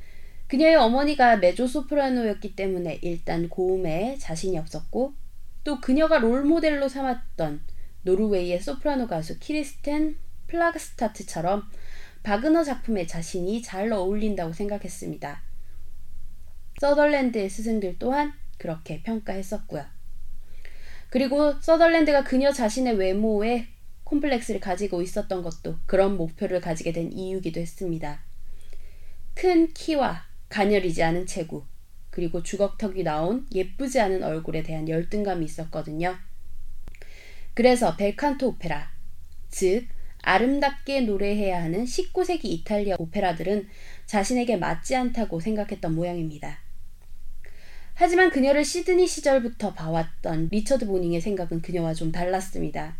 그녀의 0.47 0.75
어머니가 0.75 1.37
메조 1.37 1.65
소프라노였기 1.65 2.57
때문에 2.57 2.99
일단 3.01 3.47
고음에 3.47 4.17
자신이 4.19 4.57
없었고 4.57 5.13
또 5.63 5.79
그녀가 5.79 6.19
롤 6.19 6.43
모델로 6.43 6.89
삼았던 6.89 7.61
노르웨이의 8.01 8.59
소프라노 8.59 9.07
가수 9.07 9.39
키르스텐 9.39 10.17
플라그스타트처럼 10.47 11.63
바그너 12.23 12.63
작품에 12.63 13.07
자신이 13.07 13.61
잘 13.61 13.91
어울린다고 13.91 14.53
생각했습니다. 14.53 15.41
서덜랜드의 16.79 17.49
스승들 17.49 17.97
또한 17.99 18.33
그렇게 18.57 19.01
평가했었고요. 19.03 19.85
그리고 21.09 21.59
서덜랜드가 21.59 22.23
그녀 22.23 22.51
자신의 22.51 22.93
외모에 22.97 23.67
콤플렉스를 24.03 24.59
가지고 24.59 25.01
있었던 25.01 25.41
것도 25.41 25.77
그런 25.85 26.17
목표를 26.17 26.61
가지게 26.61 26.91
된 26.91 27.11
이유기도 27.11 27.59
했습니다. 27.59 28.21
큰 29.33 29.73
키와 29.73 30.25
가녀리지 30.49 31.01
않은 31.03 31.25
체구, 31.25 31.65
그리고 32.09 32.43
주걱턱이 32.43 33.03
나온 33.03 33.47
예쁘지 33.53 33.99
않은 33.99 34.23
얼굴에 34.23 34.63
대한 34.63 34.87
열등감이 34.87 35.45
있었거든요. 35.45 36.17
그래서 37.53 37.95
벨칸토 37.95 38.49
오페라, 38.49 38.91
즉 39.49 39.87
아름답게 40.21 41.01
노래해야 41.01 41.63
하는 41.63 41.85
19세기 41.85 42.45
이탈리아 42.45 42.95
오페라들은 42.99 43.67
자신에게 44.05 44.57
맞지 44.57 44.95
않다고 44.95 45.39
생각했던 45.39 45.95
모양입니다. 45.95 46.59
하지만 47.93 48.29
그녀를 48.29 48.65
시드니 48.65 49.07
시절부터 49.07 49.73
봐왔던 49.73 50.49
리처드 50.51 50.87
보닝의 50.87 51.21
생각은 51.21 51.61
그녀와 51.61 51.93
좀 51.93 52.11
달랐습니다. 52.11 52.95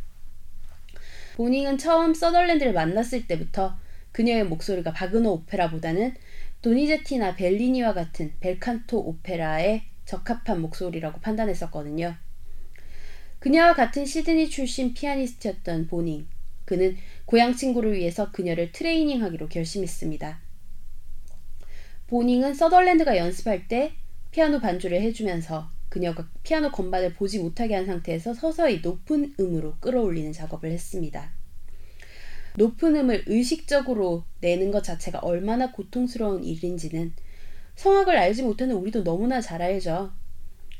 보닝은 1.36 1.78
처음 1.78 2.14
서덜랜드를 2.14 2.74
만났을 2.74 3.26
때부터 3.26 3.78
그녀의 4.12 4.46
목소리가 4.46 4.92
바그너 4.92 5.32
오페라보다는 5.32 6.16
도니제티나 6.62 7.36
벨리니와 7.36 7.94
같은 7.94 8.34
벨칸토 8.40 9.00
오페라에 9.00 9.84
적합한 10.06 10.62
목소리라고 10.62 11.20
판단했었거든요. 11.22 12.16
그녀와 13.40 13.74
같은 13.74 14.06
시드니 14.06 14.50
출신 14.50 14.94
피아니스트였던 14.94 15.88
보닝, 15.88 16.28
그는 16.72 16.96
고향 17.26 17.54
친구를 17.54 17.98
위해서 17.98 18.32
그녀를 18.32 18.72
트레이닝하기로 18.72 19.50
결심했습니다. 19.50 20.40
보닝은 22.08 22.54
서덜랜드가 22.54 23.18
연습할 23.18 23.68
때 23.68 23.92
피아노 24.32 24.62
반주를 24.62 25.02
해주면서 25.02 25.70
그녀가 25.90 26.30
피아노 26.44 26.72
건반을 26.72 27.12
보지 27.12 27.40
못하게 27.40 27.76
한 27.76 27.86
상태에서 27.86 28.34
서서히 28.34 28.80
높은 28.80 29.34
음으로 29.38 29.80
끌어올리는 29.82 30.32
작업을 30.32 30.72
했습니다. 30.72 31.34
높은 32.56 32.96
음을 32.96 33.26
의식적으로 33.28 34.24
내는 34.40 34.72
것 34.72 34.82
자체가 34.82 35.20
얼마나 35.20 35.74
고통스러운 35.74 36.46
일인지는 36.46 37.12
성악을 37.76 38.16
알지 38.16 38.44
못하는 38.44 38.76
우리도 38.78 39.04
너무나 39.04 39.42
잘 39.42 39.62
알죠. 39.62 40.14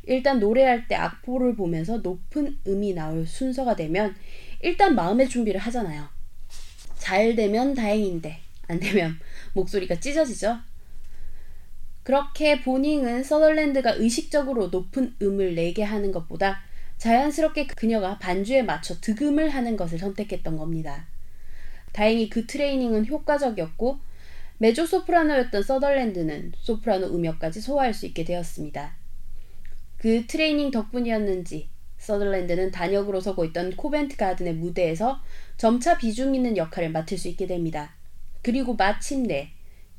일단 0.04 0.40
노래할 0.40 0.88
때 0.88 0.96
악보를 0.96 1.58
보면서 1.58 1.98
높은 1.98 2.58
음이 2.66 2.94
나올 2.94 3.28
순서가 3.28 3.76
되면 3.76 4.16
일단 4.62 4.96
마음의 4.96 5.30
준비를 5.30 5.60
하잖아요. 5.62 6.08
잘 6.96 7.36
되면 7.36 7.74
다행인데 7.74 8.40
안 8.68 8.80
되면 8.80 9.20
목소리가 9.54 10.00
찢어지죠. 10.00 10.58
그렇게 12.04 12.62
보닝은 12.62 13.24
서덜랜드가 13.24 13.94
의식적으로 13.94 14.68
높은 14.68 15.16
음을 15.22 15.56
내게 15.56 15.84
하는 15.84 16.12
것보다 16.12 16.62
자연스럽게 16.98 17.68
그녀가 17.68 18.18
반주에 18.20 18.62
맞춰 18.62 19.00
득음을 19.02 19.50
하는 19.50 19.76
것을 19.76 19.98
선택했던 20.00 20.58
겁니다. 20.58 21.08
다행히 21.94 22.30
그 22.30 22.46
트레이닝은 22.46 23.08
효과적이었고 23.08 24.00
메조 24.60 24.86
소프라노였던 24.86 25.64
서덜랜드는 25.64 26.54
소프라노 26.58 27.08
음역까지 27.08 27.62
소화할 27.62 27.94
수 27.94 28.06
있게 28.06 28.24
되었습니다. 28.24 28.96
그 29.98 30.26
트레이닝 30.28 30.72
덕분이었는지 30.72 31.70
서덜랜드는 32.02 32.72
단역으로 32.72 33.22
서고 33.22 33.46
있던 33.46 33.76
코벤트 33.76 34.18
가든의 34.18 34.56
무대에서 34.56 35.22
점차 35.56 35.98
비중 35.98 36.34
있는 36.36 36.58
역할을 36.58 36.90
맡을 36.90 37.18
수 37.18 37.28
있게 37.28 37.46
됩니다. 37.46 37.96
그리고 38.42 38.76
마침내 38.76 39.52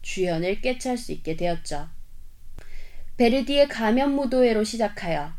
주연을 0.03 0.61
꿰찰 0.61 0.98
수 0.98 1.12
있게 1.12 1.36
되었죠. 1.36 1.88
베르디의 3.16 3.68
가면 3.68 4.16
무도회로 4.16 4.64
시작하여 4.64 5.32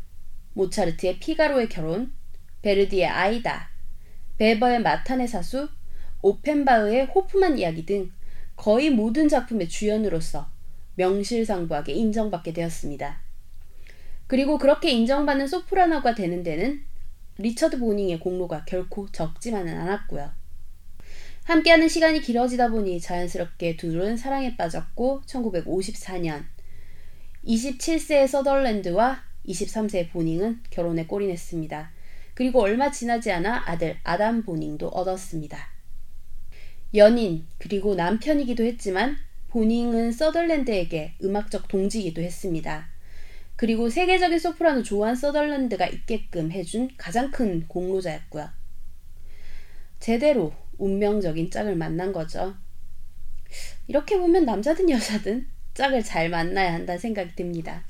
모차르트의 0.54 1.18
피가로의 1.18 1.68
결혼, 1.68 2.12
베르디의 2.62 3.06
아이다, 3.06 3.68
베버의 4.38 4.80
마탄의 4.80 5.28
사수, 5.28 5.68
오펜바흐의 6.22 7.06
호프만 7.06 7.58
이야기 7.58 7.84
등 7.84 8.10
거의 8.56 8.88
모든 8.88 9.28
작품의 9.28 9.68
주연으로서 9.68 10.48
명실상부하게 10.94 11.92
인정받게 11.92 12.54
되었습니다. 12.54 13.23
그리고 14.26 14.58
그렇게 14.58 14.90
인정받는 14.90 15.46
소프라노가 15.46 16.14
되는 16.14 16.42
데는 16.42 16.82
리처드 17.38 17.78
보닝의 17.78 18.20
공로가 18.20 18.64
결코 18.64 19.10
적지만은 19.10 19.76
않았고요. 19.76 20.30
함께하는 21.44 21.88
시간이 21.88 22.20
길어지다 22.20 22.68
보니 22.68 23.00
자연스럽게 23.00 23.76
둘은 23.76 24.16
사랑에 24.16 24.56
빠졌고 24.56 25.22
1954년 25.26 26.44
27세의 27.46 28.26
서덜랜드와 28.28 29.22
23세의 29.46 30.10
보닝은 30.10 30.62
결혼에 30.70 31.04
꼬리냈습니다. 31.04 31.92
그리고 32.32 32.62
얼마 32.62 32.90
지나지 32.90 33.30
않아 33.30 33.64
아들 33.66 33.98
아담 34.04 34.42
보닝도 34.42 34.88
얻었습니다. 34.88 35.58
연인 36.94 37.46
그리고 37.58 37.94
남편이기도 37.94 38.64
했지만 38.64 39.16
보닝은 39.48 40.12
서덜랜드에게 40.12 41.14
음악적 41.22 41.68
동지이기도 41.68 42.22
했습니다. 42.22 42.93
그리고 43.56 43.88
세계적인 43.88 44.38
소프라노 44.38 44.82
조안 44.82 45.14
서덜랜드가 45.14 45.86
있게끔 45.86 46.50
해준 46.50 46.90
가장 46.96 47.30
큰 47.30 47.66
공로자였고요. 47.68 48.48
제대로 50.00 50.52
운명적인 50.78 51.50
짝을 51.50 51.76
만난 51.76 52.12
거죠. 52.12 52.54
이렇게 53.86 54.18
보면 54.18 54.44
남자든 54.44 54.90
여자든 54.90 55.46
짝을 55.74 56.02
잘 56.02 56.28
만나야 56.28 56.72
한다는 56.72 56.98
생각이 56.98 57.34
듭니다. 57.36 57.84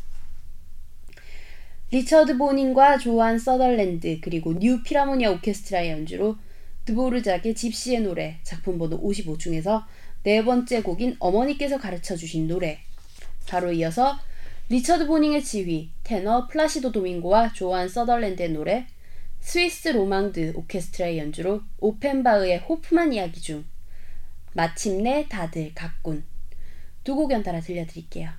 리처드 1.91 2.37
보닝과 2.39 2.99
조안 2.99 3.39
서덜랜드 3.39 4.19
그리고 4.21 4.53
뉴 4.59 4.83
필하모니아 4.83 5.31
오케스트라의 5.33 5.91
연주로 5.91 6.37
드보르작의 6.87 7.55
집시의 7.55 8.01
노래 8.01 8.41
작품 8.43 8.79
번호 8.79 8.97
55 8.97 9.39
중에서 9.39 9.87
네 10.25 10.45
번째 10.45 10.83
곡인 10.83 11.17
어머니께서 11.19 11.79
가르쳐 11.79 12.17
주신 12.17 12.49
노래 12.49 12.81
바로 13.47 13.73
이어서 13.73 14.19
리처드 14.71 15.07
보닝의 15.07 15.43
지휘 15.45 15.91
테너 16.05 16.49
플라시도 16.49 16.91
도밍고와 16.93 17.53
조안 17.53 17.89
서덜랜드의 17.89 18.51
노래 18.51 18.87
스위스 19.41 19.89
로망드 19.89 20.53
오케스트라의 20.57 21.19
연주로 21.19 21.61
오펜바흐의 21.79 22.59
호프만 22.61 23.13
이야기 23.13 23.41
중 23.41 23.65
마침내 24.55 25.27
다들 25.29 25.75
갔군 25.75 26.25
두 27.05 27.15
곡 27.17 27.31
연달아 27.33 27.61
들려드릴게요. 27.61 28.31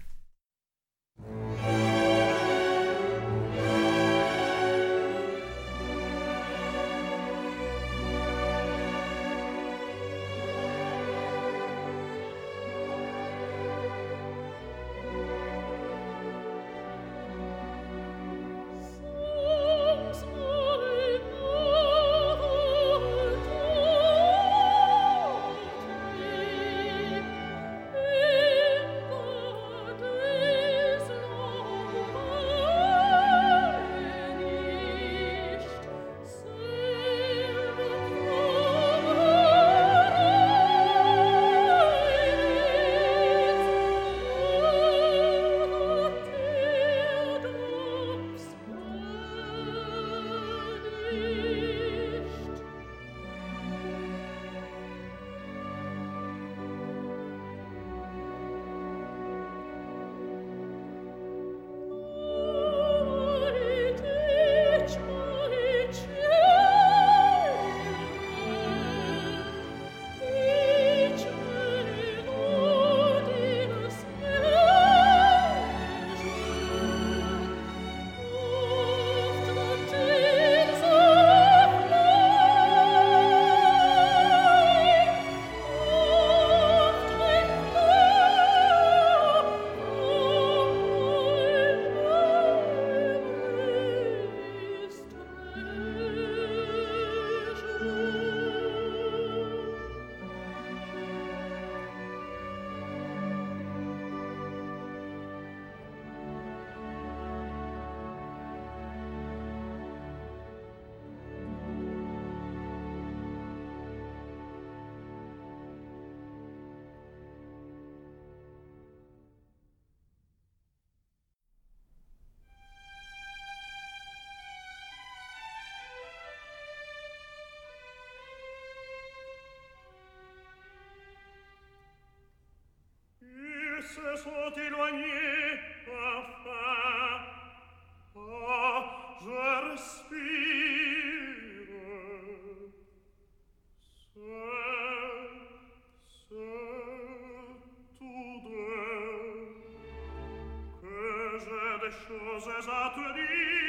chose 152.07 152.65
sa 152.65 152.91
te 152.95 153.13
dire 153.13 153.64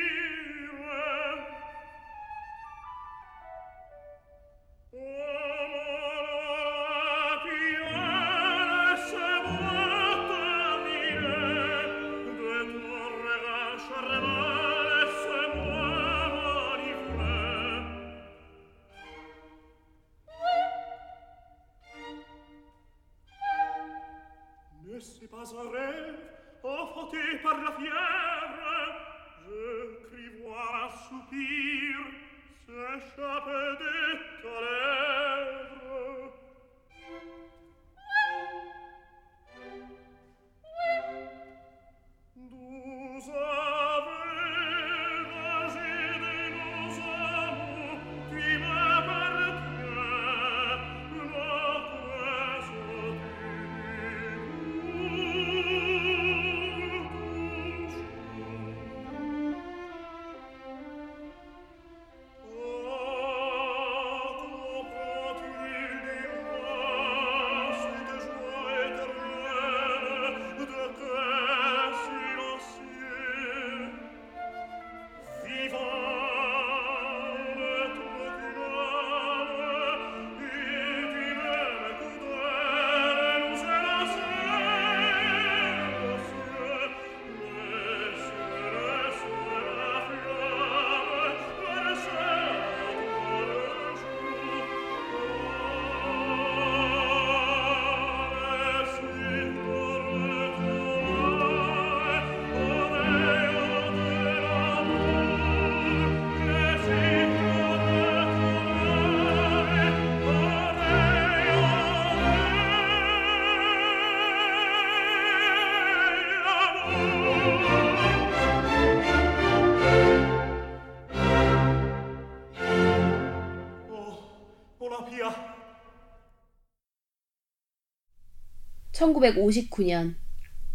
1959년 128.97 130.15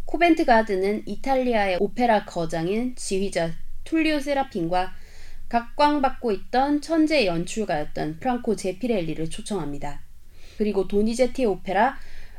코벤트 0.04 0.44
가든은 0.44 1.02
이탈리아의 1.06 1.78
오페라 1.80 2.24
거장인 2.24 2.94
지휘자 2.94 3.52
툴리오 3.84 4.20
세라핀과 4.20 4.92
각광받고 5.48 6.32
있던 6.32 6.80
천재 6.80 7.26
연출가였던 7.26 8.20
프랑코 8.20 8.56
제피렐리를 8.56 9.28
초청합니다. 9.28 10.02
그리고 10.56 10.86
도니제티 10.86 11.44
오페라 11.44 11.98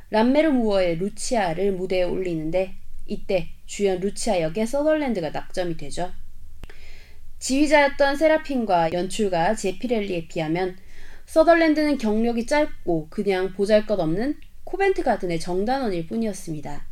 람메르 0.09 0.49
무어의 0.51 0.97
루치아를 0.97 1.73
무대에 1.73 2.03
올리는데 2.03 2.75
이때 3.05 3.49
주연 3.65 3.99
루치아 3.99 4.41
역의 4.41 4.65
서덜랜드가 4.65 5.31
낙점이 5.31 5.77
되죠. 5.77 6.11
지휘자였던 7.39 8.15
세라핀과 8.15 8.93
연출가 8.93 9.55
제피렐리에 9.55 10.27
비하면 10.27 10.77
서덜랜드는 11.25 11.97
경력이 11.97 12.45
짧고 12.45 13.07
그냥 13.09 13.53
보잘것없는 13.53 14.37
코벤트 14.73 15.03
가든의 15.03 15.39
정단원일 15.39 16.07
뿐이었습니다. 16.07 16.87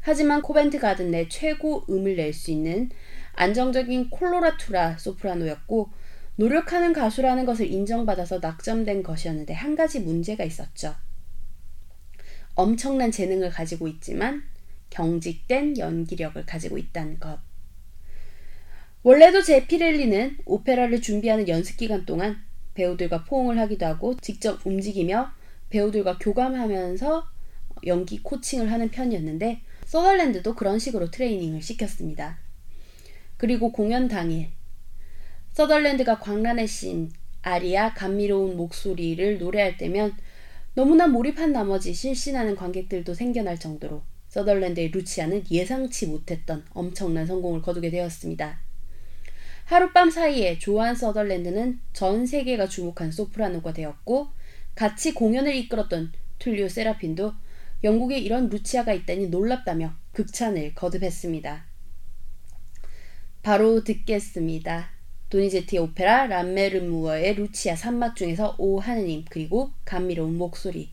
하지만 0.00 0.40
코벤트 0.40 0.78
가든 0.78 1.10
내 1.10 1.28
최고 1.28 1.84
음을 1.90 2.16
낼 2.16 2.32
수 2.32 2.50
있는 2.50 2.88
안정적인 3.34 4.08
콜로라투라 4.08 4.96
소프라노였고 4.96 5.90
노력하는 6.36 6.94
가수라는 6.94 7.44
것을 7.44 7.70
인정받아서 7.70 8.38
낙점된 8.38 9.02
것이었는데 9.02 9.52
한 9.52 9.76
가지 9.76 10.00
문제가 10.00 10.42
있었죠. 10.44 10.94
엄청난 12.54 13.10
재능을 13.10 13.50
가지고 13.50 13.88
있지만 13.88 14.42
경직된 14.88 15.76
연기력을 15.76 16.46
가지고 16.46 16.78
있다는 16.78 17.20
것. 17.20 17.38
원래도 19.02 19.42
제피렐리는 19.42 20.38
오페라를 20.46 21.02
준비하는 21.02 21.46
연습 21.48 21.76
기간 21.76 22.06
동안 22.06 22.42
배우들과 22.72 23.24
포옹을 23.24 23.58
하기도 23.58 23.84
하고 23.84 24.16
직접 24.16 24.66
움직이며 24.66 25.30
배우들과 25.70 26.18
교감하면서 26.18 27.26
연기 27.86 28.22
코칭을 28.22 28.70
하는 28.70 28.88
편이었는데 28.90 29.60
서덜랜드도 29.84 30.54
그런 30.54 30.78
식으로 30.78 31.10
트레이닝을 31.10 31.62
시켰습니다. 31.62 32.38
그리고 33.36 33.70
공연 33.72 34.08
당일 34.08 34.48
서덜랜드가 35.52 36.18
광란의 36.18 36.66
신 36.66 37.10
아리아 37.42 37.94
감미로운 37.94 38.56
목소리를 38.56 39.38
노래할 39.38 39.76
때면 39.76 40.16
너무나 40.74 41.06
몰입한 41.06 41.52
나머지 41.52 41.94
실신하는 41.94 42.56
관객들도 42.56 43.14
생겨날 43.14 43.58
정도로 43.58 44.02
서덜랜드의 44.28 44.90
루치아는 44.90 45.44
예상치 45.50 46.06
못했던 46.08 46.64
엄청난 46.70 47.24
성공을 47.24 47.62
거두게 47.62 47.90
되었습니다. 47.90 48.58
하룻밤 49.64 50.10
사이에 50.10 50.58
조한 50.58 50.94
서덜랜드는 50.94 51.80
전 51.92 52.26
세계가 52.26 52.66
주목한 52.68 53.10
소프라노가 53.10 53.72
되었고 53.72 54.28
같이 54.76 55.14
공연을 55.14 55.56
이끌었던 55.56 56.12
툴리오 56.38 56.68
세라핀도 56.68 57.32
영국에 57.82 58.18
이런 58.18 58.50
루치아가 58.50 58.92
있다니 58.92 59.28
놀랍다며 59.28 59.94
극찬을 60.12 60.74
거듭했습니다. 60.74 61.64
바로 63.42 63.82
듣겠습니다. 63.82 64.90
도니제티의 65.30 65.82
오페라 65.82 66.26
람메르무어의 66.26 67.34
루치아 67.34 67.74
3막 67.74 68.14
중에서 68.16 68.54
오 68.58 68.78
하느님 68.78 69.24
그리고 69.30 69.70
감미로운 69.84 70.36
목소리 70.36 70.90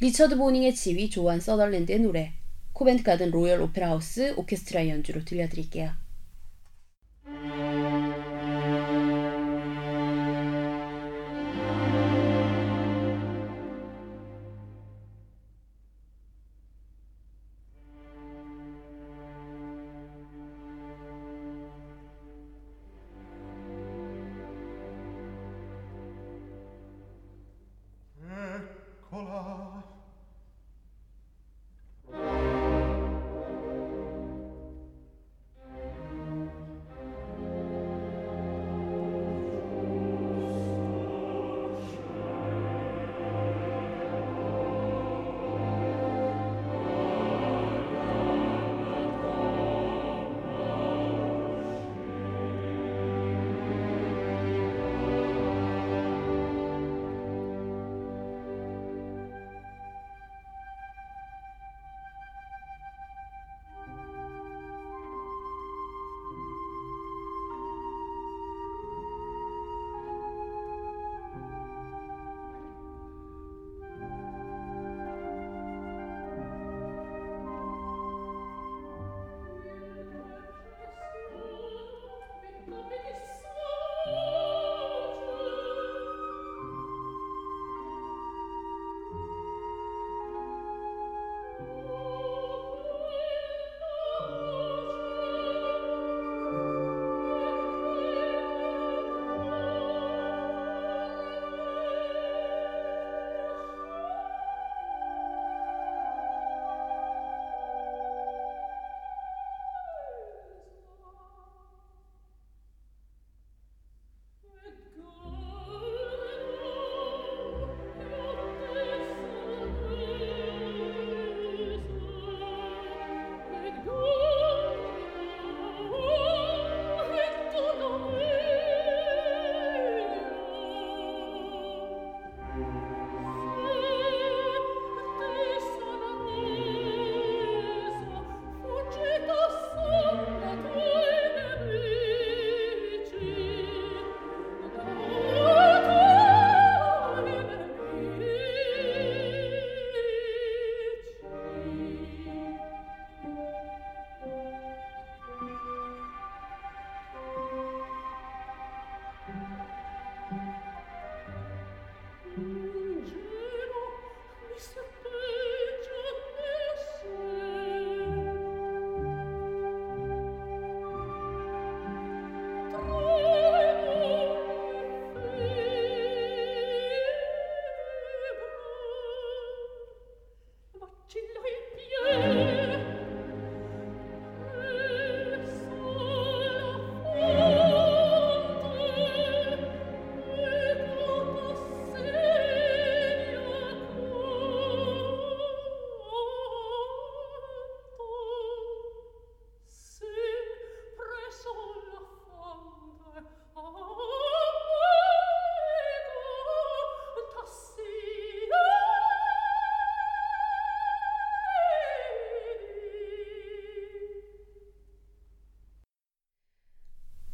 리처드 0.00 0.36
보닝의 0.36 0.74
지휘 0.74 1.10
조한 1.10 1.40
서덜랜드의 1.40 2.00
노래 2.00 2.32
코벤트 2.72 3.02
가든 3.02 3.30
로열 3.30 3.60
오페라 3.60 3.90
하우스 3.90 4.32
오케스트라 4.36 4.88
연주로 4.88 5.24
들려드릴게요. 5.24 6.01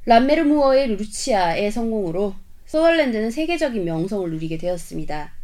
람메르 0.08 0.44
무어의 0.44 0.96
루치아의 0.96 1.70
성공으로 1.70 2.34
서덜랜드는 2.64 3.30
세계적인 3.30 3.84
명성을 3.84 4.30
누리게 4.30 4.56
되었습니다. 4.56 5.34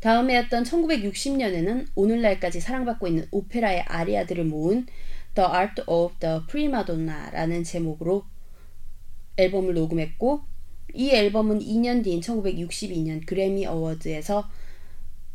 다음 0.00 0.28
해였던 0.28 0.64
1960년에는 0.64 1.86
오늘날까지 1.94 2.60
사랑받고 2.60 3.06
있는 3.06 3.26
오페라의 3.30 3.80
아리아들을 3.80 4.44
모은 4.44 4.84
The 5.34 5.48
Art 5.50 5.82
of 5.86 6.14
the 6.20 6.40
Prima 6.46 6.84
Donna라는 6.84 7.64
제목으로 7.64 8.26
앨범을 9.38 9.72
녹음했고 9.72 10.42
이 10.92 11.12
앨범은 11.12 11.60
2년 11.60 12.04
뒤인 12.04 12.20
1962년 12.20 13.24
그래미 13.24 13.64
어워드에서 13.64 14.46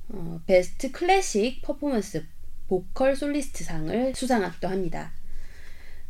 어, 0.10 0.40
Best 0.46 0.92
Classic 0.92 1.64
Performance 1.64 2.28
Vocal 2.68 3.16
Soloist 3.16 3.64
상을 3.64 4.14
수상하기도 4.14 4.68
합니다. 4.68 5.14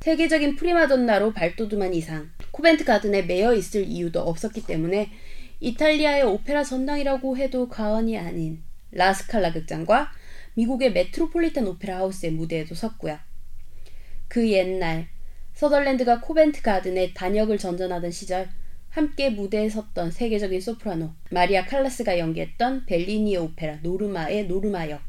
세계적인 0.02 0.56
프리마돈나로 0.56 1.32
발돋움한 1.32 1.93
이상 1.93 2.32
코벤트 2.62 2.86
가든에 2.86 3.24
매여 3.24 3.55
있을 3.55 3.88
이유도 3.88 4.20
없었기 4.20 4.68
때문에 4.68 5.09
이탈리아의 5.62 6.22
오페라 6.22 6.64
전당이라고 6.64 7.36
해도 7.36 7.68
과언이 7.68 8.20
아닌 8.20 8.62
라스칼라 8.91 9.51
극장과 9.51 10.12
미국의 10.53 10.93
메트로폴리탄 10.93 11.66
오페라 11.66 11.97
하우스의 11.97 12.34
무대에도 12.34 12.76
섰고요. 12.76 13.18
그 14.28 14.47
옛날 14.51 15.07
서덜랜드가 15.53 16.22
코벤트 16.22 16.62
가든의 16.62 17.16
단역을 17.16 17.57
전전하던 17.57 18.12
시절 18.12 18.47
함께 18.89 19.32
무대에 19.32 19.68
섰던 19.68 20.12
세계적인 20.12 20.62
소프라노 20.62 21.16
마리아 21.32 21.66
칼라스가 21.66 22.20
연기했던 22.20 22.86
벨리니의 22.86 23.38
오페라 23.38 23.78
노르마의 23.78 24.45
노르마 24.45 24.88
역 24.91 25.01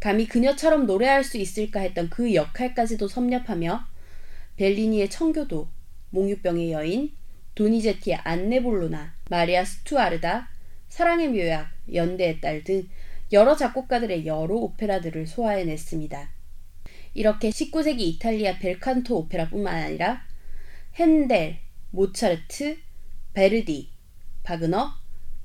감히 0.00 0.26
그녀처럼 0.26 0.86
노래할 0.86 1.24
수 1.24 1.36
있을까 1.36 1.80
했던 1.80 2.08
그 2.08 2.32
역할까지도 2.32 3.06
섭렵하며 3.06 3.84
벨리니의 4.56 5.10
청교도 5.10 5.73
몽유병의 6.14 6.72
여인 6.72 7.12
도니제티의 7.56 8.18
안네볼로나 8.22 9.14
마리아 9.28 9.64
스투아르다 9.64 10.48
사랑의 10.88 11.28
묘약 11.28 11.68
연대의 11.92 12.40
딸 12.40 12.62
등 12.62 12.88
여러 13.32 13.56
작곡가들의 13.56 14.26
여러 14.26 14.54
오페라들을 14.54 15.26
소화해냈습니다. 15.26 16.30
이렇게 17.14 17.50
19세기 17.50 18.00
이탈리아 18.00 18.58
벨칸토 18.58 19.16
오페라뿐만 19.16 19.74
아니라 19.74 20.22
핸델, 20.94 21.58
모차르트, 21.90 22.78
베르디, 23.32 23.90
바그너, 24.44 24.92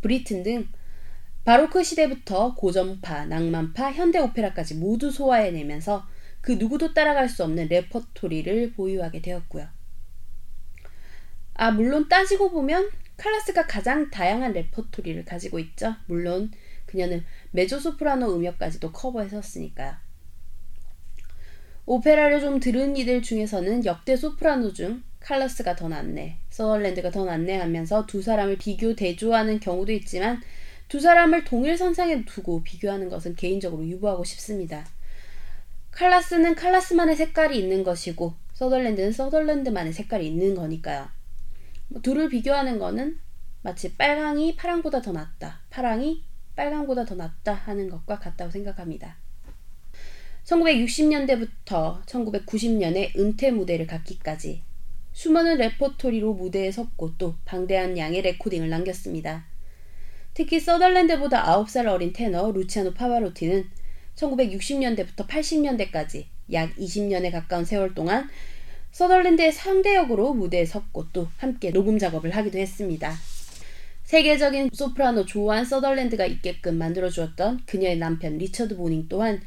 브리튼 0.01 0.43
등 0.43 0.67
바로크 1.45 1.83
시대부터 1.83 2.53
고전파, 2.53 3.25
낭만파, 3.25 3.91
현대 3.93 4.19
오페라까지 4.19 4.75
모두 4.75 5.09
소화해내면서 5.09 6.07
그 6.41 6.51
누구도 6.53 6.93
따라갈 6.93 7.27
수 7.27 7.43
없는 7.43 7.69
레퍼토리를 7.69 8.73
보유하게 8.73 9.21
되었고요. 9.21 9.78
아, 11.61 11.71
물론 11.71 12.07
따지고 12.07 12.51
보면 12.51 12.89
칼라스가 13.17 13.67
가장 13.67 14.09
다양한 14.09 14.53
레퍼토리를 14.53 15.25
가지고 15.25 15.59
있죠. 15.59 15.93
물론 16.05 16.51
그녀는 16.85 17.25
메조소프라노 17.51 18.33
음역까지도 18.33 18.93
커버했었으니까요. 18.93 19.93
오페라를 21.85 22.39
좀 22.39 22.61
들은 22.61 22.95
이들 22.95 23.21
중에서는 23.21 23.83
역대 23.83 24.15
소프라노 24.15 24.71
중 24.71 25.03
칼라스가 25.19 25.75
더 25.75 25.89
낫네, 25.89 26.37
서덜랜드가 26.49 27.11
더 27.11 27.25
낫네 27.25 27.57
하면서 27.57 28.05
두 28.05 28.21
사람을 28.21 28.57
비교 28.57 28.95
대조하는 28.95 29.59
경우도 29.59 29.91
있지만 29.91 30.41
두 30.87 31.01
사람을 31.01 31.43
동일 31.43 31.77
선상에 31.77 32.23
두고 32.23 32.63
비교하는 32.63 33.09
것은 33.09 33.35
개인적으로 33.35 33.85
유보하고 33.85 34.23
싶습니다. 34.23 34.87
칼라스는 35.91 36.55
칼라스만의 36.55 37.17
색깔이 37.17 37.59
있는 37.59 37.83
것이고 37.83 38.33
서덜랜드는 38.53 39.11
서덜랜드만의 39.11 39.91
색깔이 39.91 40.25
있는 40.25 40.55
거니까요. 40.55 41.18
뭐 41.89 42.01
둘을 42.01 42.29
비교하는 42.29 42.79
거는 42.79 43.19
마치 43.61 43.95
빨강이 43.95 44.55
파랑보다 44.55 45.01
더 45.01 45.11
낫다, 45.11 45.61
파랑이 45.69 46.23
빨강보다 46.55 47.05
더 47.05 47.15
낫다 47.15 47.53
하는 47.53 47.89
것과 47.89 48.19
같다고 48.19 48.51
생각합니다. 48.51 49.17
1960년대부터 50.45 52.03
1990년에 52.05 53.17
은퇴 53.17 53.51
무대를 53.51 53.85
갖기까지 53.87 54.63
수많은 55.11 55.57
레퍼토리로 55.57 56.33
무대에 56.33 56.71
섰고 56.71 57.17
또 57.17 57.35
방대한 57.45 57.97
양의 57.97 58.21
레코딩을 58.21 58.69
남겼습니다. 58.69 59.45
특히 60.33 60.59
서덜랜드보다 60.59 61.43
9살 61.43 61.87
어린 61.87 62.13
테너 62.13 62.51
루치아노 62.51 62.93
파바로티는 62.93 63.67
1960년대부터 64.15 65.27
80년대까지 65.27 66.27
약 66.53 66.73
20년에 66.75 67.31
가까운 67.31 67.65
세월 67.65 67.93
동안 67.93 68.29
서덜랜드의 68.91 69.51
상대역으로 69.51 70.33
무대에 70.33 70.65
섰고 70.65 71.07
또 71.13 71.27
함께 71.37 71.71
녹음 71.71 71.97
작업을 71.97 72.31
하기도 72.35 72.57
했습니다. 72.57 73.13
세계적인 74.03 74.71
소프라노 74.73 75.25
조안 75.25 75.65
서덜랜드가 75.65 76.25
있게끔 76.25 76.77
만들어주었던 76.77 77.65
그녀의 77.65 77.97
남편 77.97 78.37
리처드 78.37 78.75
보닝 78.75 79.07
또한 79.07 79.39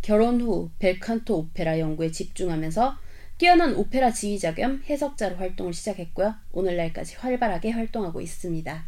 결혼 0.00 0.40
후 0.40 0.70
벨칸토 0.78 1.36
오페라 1.36 1.78
연구에 1.78 2.10
집중하면서 2.10 2.96
뛰어난 3.38 3.74
오페라 3.74 4.10
지휘자 4.10 4.54
겸 4.54 4.82
해석자로 4.88 5.36
활동을 5.36 5.74
시작했고요. 5.74 6.34
오늘날까지 6.52 7.16
활발하게 7.16 7.70
활동하고 7.70 8.22
있습니다. 8.22 8.86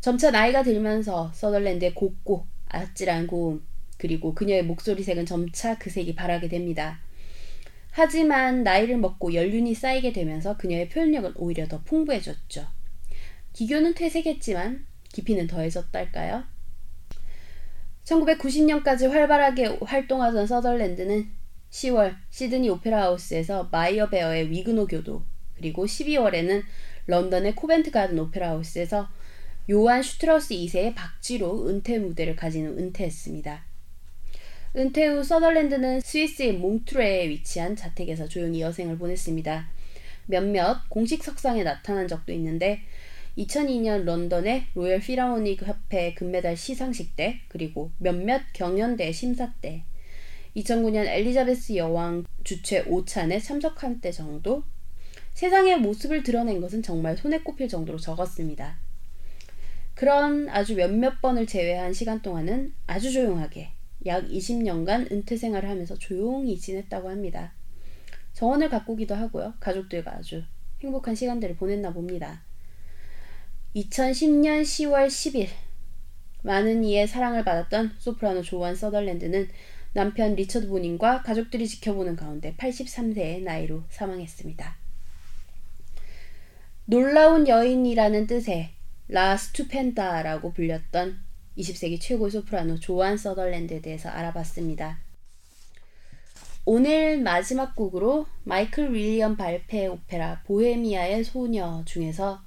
점차 0.00 0.32
나이가 0.32 0.64
들면서 0.64 1.30
서덜랜드의 1.32 1.94
곱고 1.94 2.44
아찔한 2.68 3.28
고음 3.28 3.64
그리고 3.98 4.34
그녀의 4.34 4.64
목소리 4.64 5.04
색은 5.04 5.26
점차 5.26 5.78
그 5.78 5.90
색이 5.90 6.16
바라게 6.16 6.48
됩니다. 6.48 6.98
하지만 7.94 8.62
나이를 8.62 8.96
먹고 8.96 9.34
연륜이 9.34 9.74
쌓이게 9.74 10.12
되면서 10.12 10.56
그녀의 10.56 10.88
표현력은 10.88 11.34
오히려 11.36 11.68
더 11.68 11.82
풍부해졌죠. 11.82 12.66
기교는 13.52 13.94
퇴색했지만 13.94 14.86
깊이는 15.12 15.46
더해졌달까요? 15.46 16.44
1990년까지 18.04 19.08
활발하게 19.10 19.78
활동하던 19.82 20.46
서덜랜드는 20.46 21.30
10월 21.70 22.16
시드니 22.30 22.70
오페라 22.70 23.02
하우스에서 23.02 23.68
마이어베어의 23.70 24.50
위그노 24.50 24.86
교도 24.86 25.22
그리고 25.54 25.84
12월에는 25.84 26.62
런던의 27.06 27.54
코벤트 27.54 27.90
가든 27.90 28.18
오페라 28.18 28.50
하우스에서 28.50 29.08
요한 29.70 30.02
슈트라우스 30.02 30.54
2세의 30.54 30.94
박쥐로 30.94 31.68
은퇴 31.68 31.98
무대를 31.98 32.36
가지는 32.36 32.78
은퇴했습니다. 32.78 33.71
은퇴 34.74 35.06
후 35.06 35.22
서덜랜드는 35.22 36.00
스위스의 36.00 36.54
몽트뢰에 36.54 37.28
위치한 37.28 37.76
자택에서 37.76 38.26
조용히 38.26 38.62
여생을 38.62 38.96
보냈습니다. 38.96 39.68
몇몇 40.26 40.88
공식 40.88 41.22
석상에 41.22 41.62
나타난 41.62 42.08
적도 42.08 42.32
있는데 42.32 42.80
2002년 43.36 44.04
런던의 44.04 44.68
로열 44.74 45.00
필하모닉 45.00 45.66
협회 45.66 46.14
금메달 46.14 46.56
시상식 46.56 47.16
때 47.16 47.40
그리고 47.48 47.90
몇몇 47.98 48.40
경연대 48.54 49.12
심사 49.12 49.52
때 49.60 49.84
2009년 50.56 51.06
엘리자베스 51.06 51.76
여왕 51.76 52.24
주최 52.42 52.80
오찬에 52.86 53.40
참석한 53.40 54.00
때 54.00 54.10
정도 54.10 54.64
세상의 55.34 55.80
모습을 55.80 56.22
드러낸 56.22 56.62
것은 56.62 56.82
정말 56.82 57.18
손에 57.18 57.40
꼽힐 57.40 57.68
정도로 57.68 57.98
적었습니다. 57.98 58.78
그런 59.94 60.48
아주 60.48 60.74
몇몇 60.76 61.20
번을 61.20 61.46
제외한 61.46 61.92
시간 61.92 62.22
동안은 62.22 62.72
아주 62.86 63.12
조용하게 63.12 63.70
약 64.06 64.28
20년간 64.28 65.10
은퇴 65.12 65.36
생활을 65.36 65.68
하면서 65.68 65.96
조용히 65.96 66.58
지냈다고 66.58 67.08
합니다. 67.08 67.52
정원을 68.32 68.68
가꾸기도 68.68 69.14
하고요. 69.14 69.54
가족들과 69.60 70.16
아주 70.16 70.42
행복한 70.82 71.14
시간들을 71.14 71.56
보냈나 71.56 71.92
봅니다. 71.92 72.42
2010년 73.76 74.62
10월 74.62 75.06
10일 75.06 75.48
많은 76.42 76.84
이의 76.84 77.06
사랑을 77.06 77.44
받았던 77.44 77.92
소프라노 77.98 78.42
조안 78.42 78.74
서덜랜드는 78.74 79.48
남편 79.94 80.34
리처드 80.34 80.68
보닝과 80.68 81.22
가족들이 81.22 81.68
지켜보는 81.68 82.16
가운데 82.16 82.54
83세의 82.56 83.42
나이로 83.42 83.84
사망했습니다. 83.90 84.76
놀라운 86.86 87.46
여인이라는 87.46 88.26
뜻의 88.26 88.70
La 89.08 89.36
Stupenda라고 89.36 90.52
불렸던 90.52 91.20
20세기 91.58 92.00
최고의 92.00 92.30
소프라노 92.30 92.80
조안 92.80 93.16
서덜랜드에 93.16 93.80
대해서 93.80 94.08
알아봤습니다. 94.08 94.98
오늘 96.64 97.20
마지막 97.20 97.74
곡으로 97.74 98.26
마이클 98.44 98.92
윌리엄 98.94 99.36
발페 99.36 99.88
오페라 99.88 100.42
보헤미아의 100.46 101.24
소녀 101.24 101.82
중에서 101.84 102.40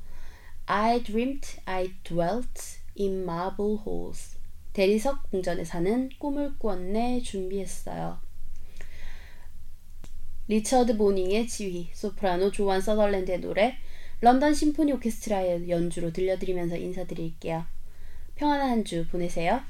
I 0.65 1.03
dreamt 1.03 1.59
I 1.65 1.91
dwelt 2.03 2.79
in 2.97 3.23
marble 3.23 3.77
halls. 3.85 4.37
대리석 4.73 5.29
궁전에 5.29 5.63
사는 5.63 6.09
꿈을 6.17 6.57
꾸었네 6.57 7.21
준비했어요. 7.21 8.19
리처드 10.47 10.97
보닝의 10.97 11.47
지휘, 11.47 11.89
소프라노 11.93 12.51
조안 12.51 12.81
서덜랜드의 12.81 13.41
노래, 13.41 13.77
런던 14.21 14.53
심포니 14.53 14.91
오케스트라의 14.93 15.69
연주로 15.69 16.13
들려드리면서 16.13 16.77
인사드릴게요. 16.77 17.65
평안한 18.35 18.69
한주 18.69 19.07
보내세요. 19.09 19.61